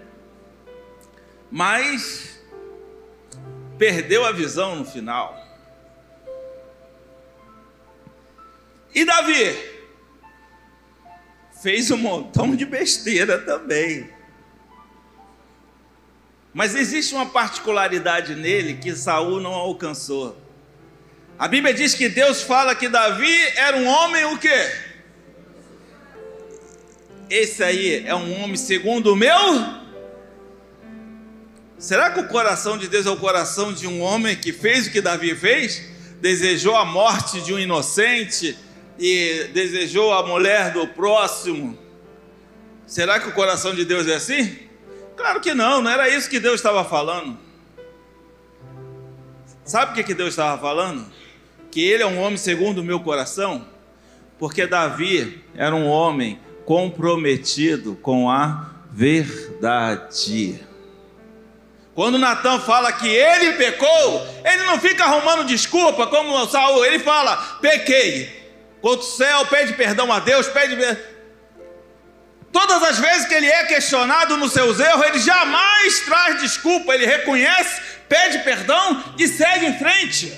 [1.49, 2.39] Mas
[3.79, 5.35] perdeu a visão no final.
[8.93, 9.57] E Davi
[11.63, 14.07] fez um montão de besteira também.
[16.53, 20.39] Mas existe uma particularidade nele que Saul não alcançou.
[21.39, 24.92] A Bíblia diz que Deus fala que Davi era um homem o quê?
[27.35, 29.35] Esse aí é um homem segundo o meu?
[31.79, 34.91] Será que o coração de Deus é o coração de um homem que fez o
[34.91, 35.83] que Davi fez?
[36.21, 38.55] Desejou a morte de um inocente,
[38.99, 41.75] e desejou a mulher do próximo.
[42.85, 44.55] Será que o coração de Deus é assim?
[45.17, 47.35] Claro que não, não era isso que Deus estava falando.
[49.65, 51.03] Sabe o que Deus estava falando?
[51.71, 53.67] Que ele é um homem segundo o meu coração?
[54.37, 60.59] Porque Davi era um homem comprometido com a verdade.
[61.95, 67.37] Quando Natan fala que ele pecou, ele não fica arrumando desculpa como Saul, ele fala:
[67.61, 68.51] pequei,
[68.81, 70.75] contra o céu, pede perdão a Deus, pede.
[72.51, 77.05] Todas as vezes que ele é questionado nos seus erros, ele jamais traz desculpa, ele
[77.05, 80.37] reconhece, pede perdão e segue em frente.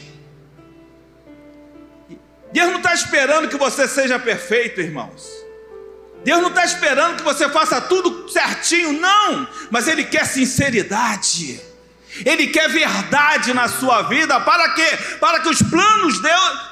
[2.54, 5.45] Deus não está esperando que você seja perfeito, irmãos.
[6.26, 11.62] Deus não está esperando que você faça tudo certinho, não, mas Ele quer sinceridade.
[12.26, 14.98] Ele quer verdade na sua vida, para quê?
[15.20, 16.20] Para que os planos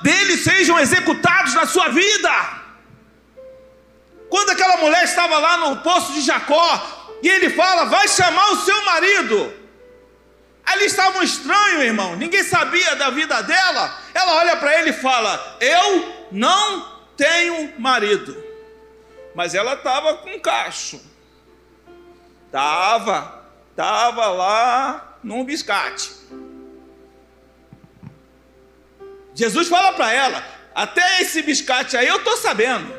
[0.02, 2.32] dele sejam executados na sua vida.
[4.28, 8.66] Quando aquela mulher estava lá no poço de Jacó, e ele fala: Vai chamar o
[8.66, 9.54] seu marido.
[10.66, 14.00] Ali estava um estranho, irmão, ninguém sabia da vida dela.
[14.16, 18.43] Ela olha para ele e fala: Eu não tenho marido.
[19.36, 21.02] Mas ela estava com cacho.
[22.46, 26.12] Estava, estava lá num biscate.
[29.34, 32.94] Jesus fala para ela: até esse biscate aí eu estou sabendo,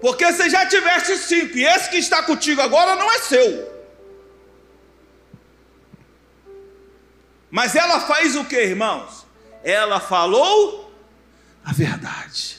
[0.00, 3.76] porque você já tiveste cinco, e esse que está contigo agora não é seu.
[7.50, 9.26] Mas ela faz o que, irmãos?
[9.62, 10.94] Ela falou
[11.64, 12.55] a verdade.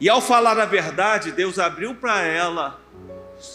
[0.00, 2.80] E ao falar a verdade, Deus abriu para ela,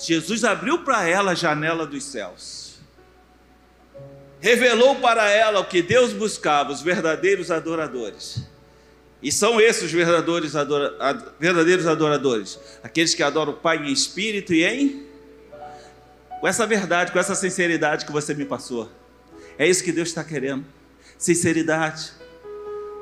[0.03, 2.65] Jesus abriu para ela a janela dos céus
[4.45, 8.43] revelou para ela o que Deus buscava, os verdadeiros adoradores.
[9.19, 14.53] E são esses os verdadeiros, adora, verdadeiros adoradores, aqueles que adoram o Pai em espírito
[14.53, 15.03] e em
[16.39, 18.91] com essa verdade, com essa sinceridade que você me passou.
[19.57, 20.63] É isso que Deus está querendo.
[21.17, 22.11] Sinceridade.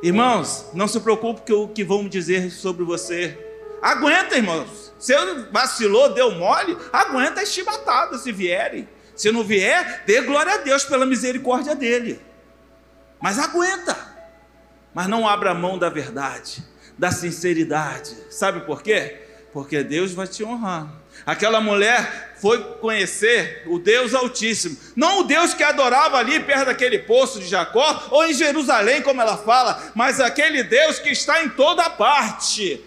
[0.04, 3.40] Irmãos, não se preocupe com o que vão dizer sobre você.
[3.82, 4.92] Aguenta, irmãos.
[5.00, 5.14] Se
[5.50, 8.86] vacilou, deu mole, aguenta as chibatadas se vierem.
[9.16, 12.22] Se não vier, dê glória a Deus pela misericórdia dele.
[13.22, 13.96] Mas aguenta.
[14.94, 16.62] Mas não abra mão da verdade,
[16.98, 18.14] da sinceridade.
[18.30, 19.22] Sabe por quê?
[19.54, 20.94] Porque Deus vai te honrar.
[21.26, 27.00] Aquela mulher foi conhecer o Deus Altíssimo, não o Deus que adorava ali perto daquele
[27.00, 31.50] poço de Jacó ou em Jerusalém, como ela fala, mas aquele Deus que está em
[31.50, 32.82] toda parte.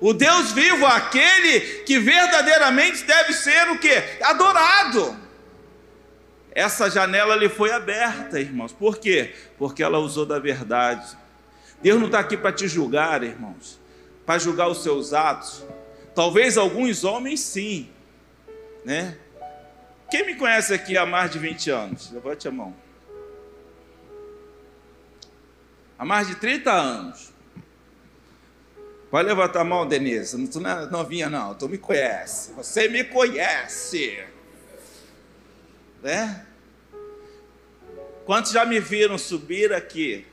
[0.00, 4.02] O Deus vivo, aquele que verdadeiramente deve ser o que?
[4.22, 5.22] Adorado
[6.54, 8.72] essa janela lhe foi aberta, irmãos.
[8.72, 9.34] Por quê?
[9.58, 11.16] Porque ela usou da verdade.
[11.80, 13.80] Deus não está aqui para te julgar, irmãos,
[14.26, 15.64] para julgar os seus atos.
[16.14, 17.88] Talvez alguns homens sim,
[18.84, 19.18] né?
[20.10, 22.10] Quem me conhece aqui há mais de 20 anos?
[22.10, 22.74] Levante a mão.
[25.98, 27.32] Há mais de 30 anos.
[29.10, 30.36] Pode levantar a mão, Denise.
[30.36, 30.60] Não estou
[30.90, 31.54] novinha, não.
[31.54, 32.52] Tu me conhece.
[32.52, 34.22] Você me conhece.
[36.02, 36.46] Né?
[38.24, 40.26] Quantos já me viram subir aqui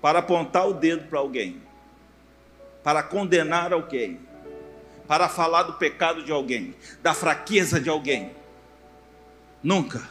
[0.00, 1.62] para apontar o dedo para alguém?
[2.82, 4.20] Para condenar alguém?
[5.10, 6.72] para falar do pecado de alguém,
[7.02, 8.30] da fraqueza de alguém.
[9.60, 10.08] Nunca.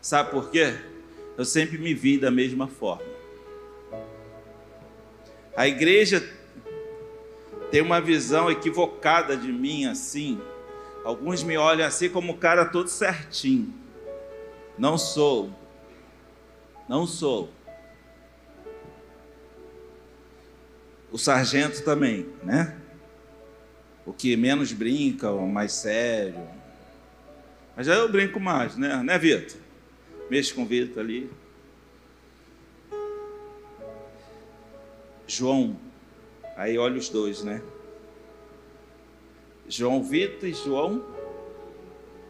[0.00, 0.78] Sabe por quê?
[1.36, 3.04] Eu sempre me vi da mesma forma.
[5.54, 6.26] A igreja
[7.70, 10.40] tem uma visão equivocada de mim assim.
[11.04, 13.74] Alguns me olham assim como o cara todo certinho.
[14.78, 15.50] Não sou.
[16.88, 17.50] Não sou.
[21.10, 22.80] O sargento também, né?
[24.10, 26.48] o que menos brinca, o mais sério.
[27.76, 29.60] Mas já eu brinco mais, né, né Vitor?
[30.28, 31.30] Mexo com o Vitor ali.
[35.28, 35.78] João,
[36.56, 37.62] aí olha os dois, né?
[39.68, 41.06] João Vitor e João.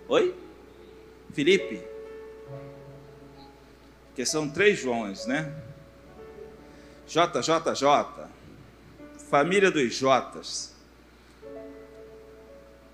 [0.07, 0.35] Oi?
[1.33, 1.83] Felipe.
[4.09, 5.51] Porque são três Joões, né?
[7.07, 8.20] JJJ.
[9.31, 10.75] Família dos Jotas.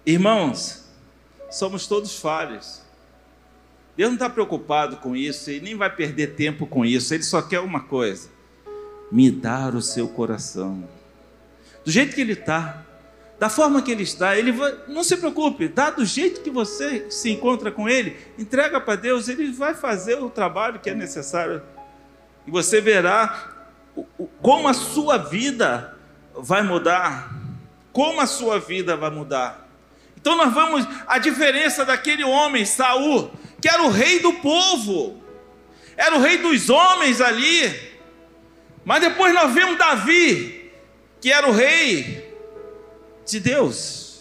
[0.04, 0.84] Irmãos,
[1.50, 2.82] somos todos falhos.
[3.96, 7.14] Deus não está preocupado com isso e nem vai perder tempo com isso.
[7.14, 8.28] Ele só quer uma coisa:
[9.10, 10.86] me dar o seu coração.
[11.82, 12.84] Do jeito que ele está,
[13.38, 17.10] da forma que ele está, ele vai, não se preocupe, dá do jeito que você
[17.10, 21.62] se encontra com ele, entrega para Deus, ele vai fazer o trabalho que é necessário.
[22.46, 23.70] E você verá
[24.42, 25.95] como a sua vida
[26.38, 27.34] vai mudar.
[27.92, 29.66] Como a sua vida vai mudar.
[30.16, 33.30] Então nós vamos a diferença daquele homem, Saul,
[33.60, 35.22] que era o rei do povo,
[35.96, 37.94] era o rei dos homens ali.
[38.84, 40.72] Mas depois nós vemos Davi,
[41.20, 42.34] que era o rei
[43.24, 44.20] de Deus.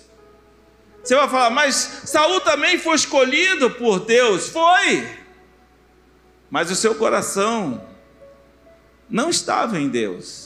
[1.04, 5.08] Você vai falar, mas Saul também foi escolhido por Deus, foi.
[6.50, 7.84] Mas o seu coração
[9.10, 10.45] não estava em Deus.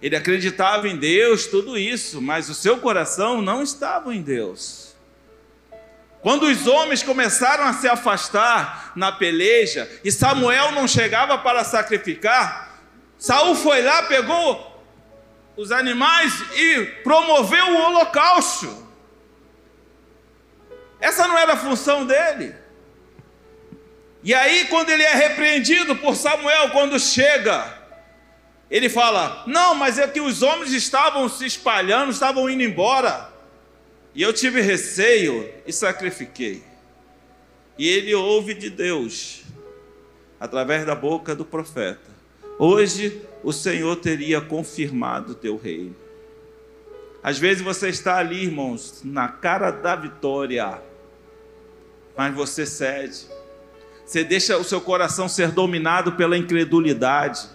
[0.00, 4.94] Ele acreditava em Deus, tudo isso, mas o seu coração não estava em Deus.
[6.20, 12.82] Quando os homens começaram a se afastar na peleja e Samuel não chegava para sacrificar,
[13.16, 14.84] Saul foi lá, pegou
[15.56, 18.88] os animais e promoveu o holocausto.
[21.00, 22.54] Essa não era a função dele.
[24.22, 27.77] E aí, quando ele é repreendido por Samuel, quando chega,
[28.70, 33.32] ele fala: Não, mas é que os homens estavam se espalhando, estavam indo embora.
[34.14, 36.62] E eu tive receio e sacrifiquei.
[37.78, 39.42] E ele ouve de Deus,
[40.40, 42.10] através da boca do profeta:
[42.58, 45.94] Hoje o Senhor teria confirmado teu reino.
[47.22, 50.80] Às vezes você está ali, irmãos, na cara da vitória,
[52.16, 53.26] mas você cede.
[54.04, 57.48] Você deixa o seu coração ser dominado pela incredulidade.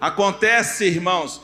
[0.00, 1.40] Acontece, irmãos,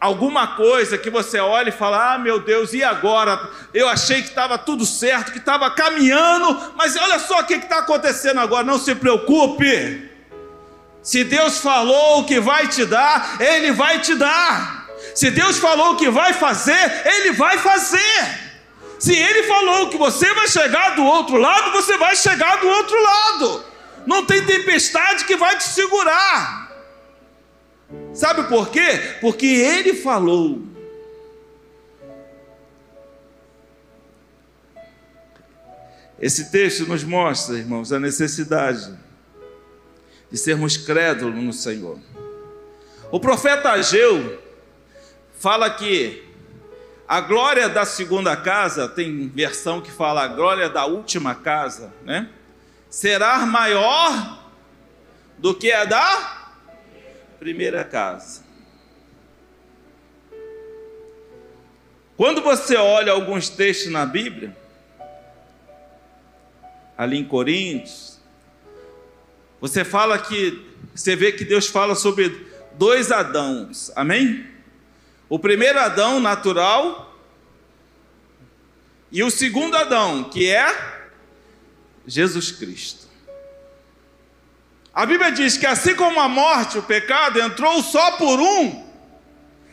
[0.00, 3.48] alguma coisa que você olha e fala: Ah, meu Deus, e agora?
[3.72, 7.78] Eu achei que estava tudo certo, que estava caminhando, mas olha só o que está
[7.78, 8.64] acontecendo agora.
[8.64, 10.10] Não se preocupe.
[11.02, 14.88] Se Deus falou o que vai te dar, Ele vai te dar.
[15.14, 18.52] Se Deus falou o que vai fazer, Ele vai fazer.
[18.98, 23.02] Se Ele falou que você vai chegar do outro lado, você vai chegar do outro
[23.02, 23.64] lado.
[24.06, 26.61] Não tem tempestade que vai te segurar.
[28.14, 29.16] Sabe por quê?
[29.20, 30.62] Porque ele falou.
[36.20, 38.96] Esse texto nos mostra, irmãos, a necessidade
[40.30, 41.98] de sermos crédulos no Senhor.
[43.10, 44.40] O profeta Ageu
[45.38, 46.22] fala que
[47.08, 52.30] a glória da segunda casa, tem versão que fala a glória da última casa, né?
[52.88, 54.48] Será maior
[55.36, 56.41] do que a da
[57.42, 58.44] primeira casa.
[62.16, 64.56] Quando você olha alguns textos na Bíblia,
[66.96, 68.20] ali em Coríntios,
[69.60, 70.64] você fala que
[70.94, 73.90] você vê que Deus fala sobre dois Adãos.
[73.96, 74.46] Amém?
[75.28, 77.12] O primeiro Adão natural
[79.10, 81.10] e o segundo Adão, que é
[82.06, 83.01] Jesus Cristo.
[84.94, 88.84] A Bíblia diz que assim como a morte, o pecado, entrou só por um,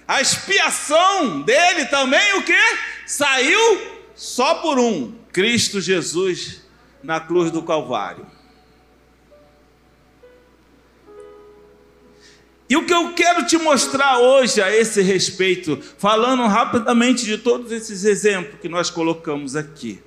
[0.08, 2.58] a expiação dele também o que?
[3.06, 6.62] Saiu Só por um, Cristo Jesus
[7.04, 8.26] na cruz do Calvário.
[12.70, 17.72] E o que eu quero te mostrar hoje a esse respeito, falando rapidamente de todos
[17.72, 20.02] esses exemplos que nós colocamos aqui.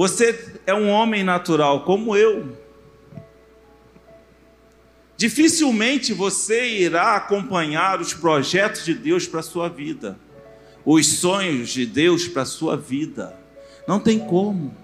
[0.00, 2.56] Você é um homem natural como eu.
[5.14, 10.18] Dificilmente você irá acompanhar os projetos de Deus para a sua vida,
[10.86, 13.38] os sonhos de Deus para a sua vida.
[13.86, 14.74] Não tem como.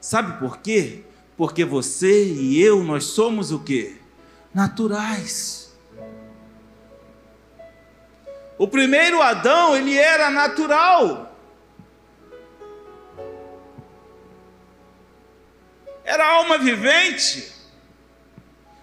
[0.00, 1.04] Sabe por quê?
[1.36, 3.94] Porque você e eu, nós somos o quê?
[4.52, 5.72] Naturais.
[8.58, 11.27] O primeiro Adão, ele era natural.
[16.08, 17.52] Era alma vivente.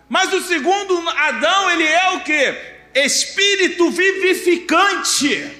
[0.08, 2.56] Mas o segundo Adão, ele é o que?
[2.94, 5.52] Espírito vivificante.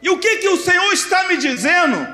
[0.00, 2.08] E o que, que o Senhor está me dizendo?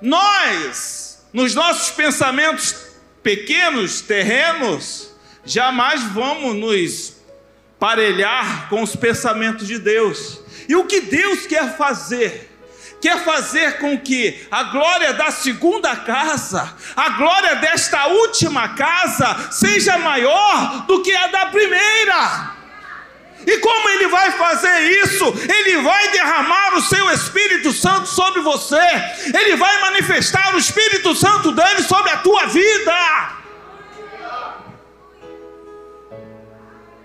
[0.00, 2.76] Nós, nos nossos pensamentos
[3.20, 5.10] pequenos, terrenos,
[5.44, 7.16] jamais vamos nos
[7.80, 10.40] parelhar com os pensamentos de Deus.
[10.68, 12.49] E o que Deus quer fazer?
[13.00, 19.98] Quer fazer com que a glória da segunda casa, a glória desta última casa, seja
[19.98, 22.60] maior do que a da primeira.
[23.46, 25.24] E como ele vai fazer isso?
[25.48, 28.80] Ele vai derramar o seu Espírito Santo sobre você,
[29.34, 33.39] ele vai manifestar o Espírito Santo dele sobre a tua vida.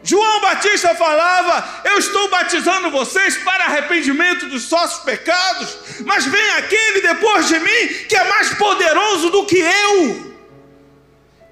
[0.06, 7.02] João Batista falava: Eu estou batizando vocês para arrependimento dos nossos pecados, mas vem aquele
[7.02, 10.36] depois de mim que é mais poderoso do que eu.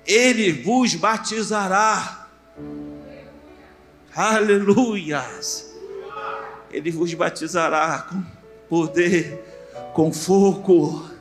[0.06, 2.28] Ele vos batizará.
[4.16, 5.74] Aleluias.
[6.72, 8.24] Ele vos batizará com
[8.70, 9.44] poder,
[9.94, 11.13] com fogo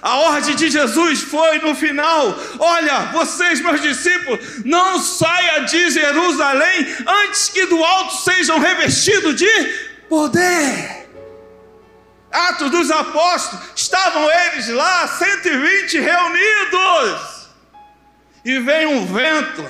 [0.00, 6.86] a ordem de Jesus foi no final: olha, vocês, meus discípulos, não saia de Jerusalém
[7.06, 9.48] antes que do alto sejam revestidos de
[10.08, 11.08] poder.
[12.30, 17.48] Atos dos Apóstolos, estavam eles lá, 120 reunidos,
[18.44, 19.64] e vem um vento,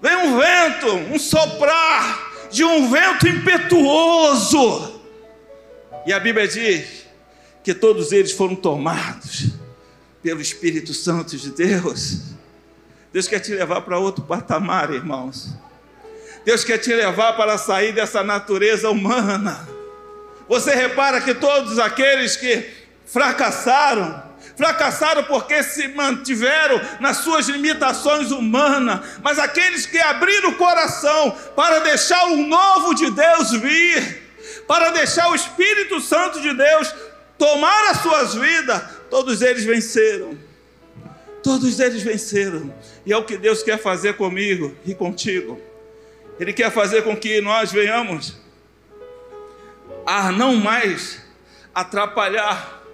[0.00, 5.00] vem um vento, um soprar de um vento impetuoso,
[6.06, 7.09] e a Bíblia diz
[7.62, 9.50] que todos eles foram tomados
[10.22, 12.22] pelo Espírito Santo de Deus.
[13.12, 15.50] Deus quer te levar para outro patamar, irmãos.
[16.44, 19.68] Deus quer te levar para sair dessa natureza humana.
[20.48, 22.68] Você repara que todos aqueles que
[23.06, 24.22] fracassaram,
[24.56, 31.80] fracassaram porque se mantiveram nas suas limitações humanas, mas aqueles que abriram o coração para
[31.80, 34.30] deixar o novo de Deus vir,
[34.66, 36.94] para deixar o Espírito Santo de Deus
[37.40, 40.38] tomar as suas vidas, todos eles venceram.
[41.42, 42.72] Todos eles venceram.
[43.06, 45.58] E é o que Deus quer fazer comigo e contigo.
[46.38, 48.36] Ele quer fazer com que nós venhamos
[50.06, 51.22] a não mais
[51.74, 52.84] atrapalhar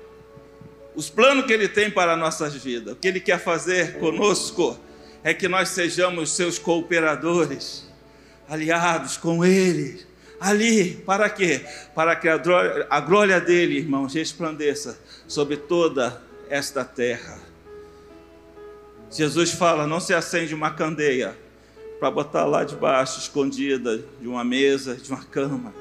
[0.94, 2.94] os planos que Ele tem para nossas vidas.
[2.94, 4.78] O que Ele quer fazer conosco
[5.24, 7.88] é que nós sejamos seus cooperadores,
[8.48, 10.06] aliados com Ele
[10.40, 11.64] ali, para quê?
[11.94, 17.38] Para que a glória, a glória dele, irmãos, resplandeça sobre toda esta terra.
[19.10, 21.36] Jesus fala: não se acende uma candeia
[21.98, 25.72] para botar lá debaixo, escondida de uma mesa, de uma cama,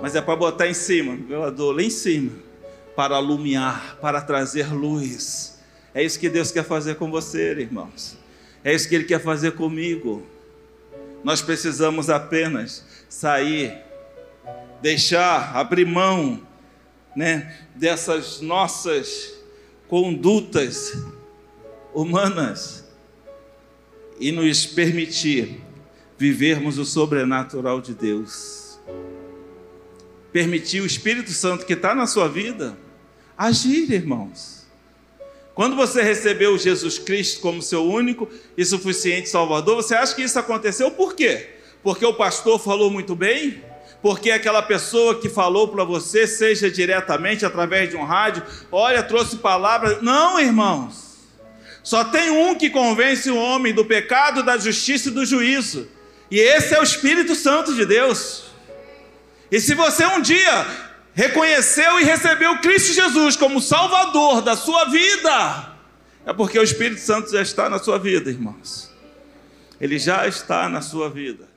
[0.00, 2.32] mas é para botar em cima, no velador, lá em cima,
[2.94, 5.58] para alumiar, para trazer luz.
[5.94, 8.16] É isso que Deus quer fazer com você, irmãos.
[8.62, 10.24] É isso que Ele quer fazer comigo.
[11.24, 13.87] Nós precisamos apenas sair
[14.80, 16.40] deixar, abrir mão
[17.16, 19.34] né, dessas nossas
[19.88, 21.02] condutas
[21.94, 22.84] humanas
[24.20, 25.60] e nos permitir
[26.16, 28.78] vivermos o sobrenatural de Deus.
[30.32, 32.76] Permitir o Espírito Santo que está na sua vida
[33.36, 34.66] agir, irmãos.
[35.54, 40.38] Quando você recebeu Jesus Cristo como seu único e suficiente Salvador, você acha que isso
[40.38, 41.48] aconteceu por quê?
[41.82, 43.62] Porque o pastor falou muito bem?
[44.00, 49.36] Porque aquela pessoa que falou para você, seja diretamente através de um rádio, olha, trouxe
[49.36, 49.98] palavra.
[50.02, 51.18] Não, irmãos.
[51.82, 55.88] Só tem um que convence o homem do pecado, da justiça e do juízo.
[56.30, 58.44] E esse é o Espírito Santo de Deus.
[59.50, 60.66] E se você um dia
[61.14, 65.72] reconheceu e recebeu Cristo Jesus como Salvador da sua vida,
[66.26, 68.94] é porque o Espírito Santo já está na sua vida, irmãos.
[69.80, 71.47] Ele já está na sua vida.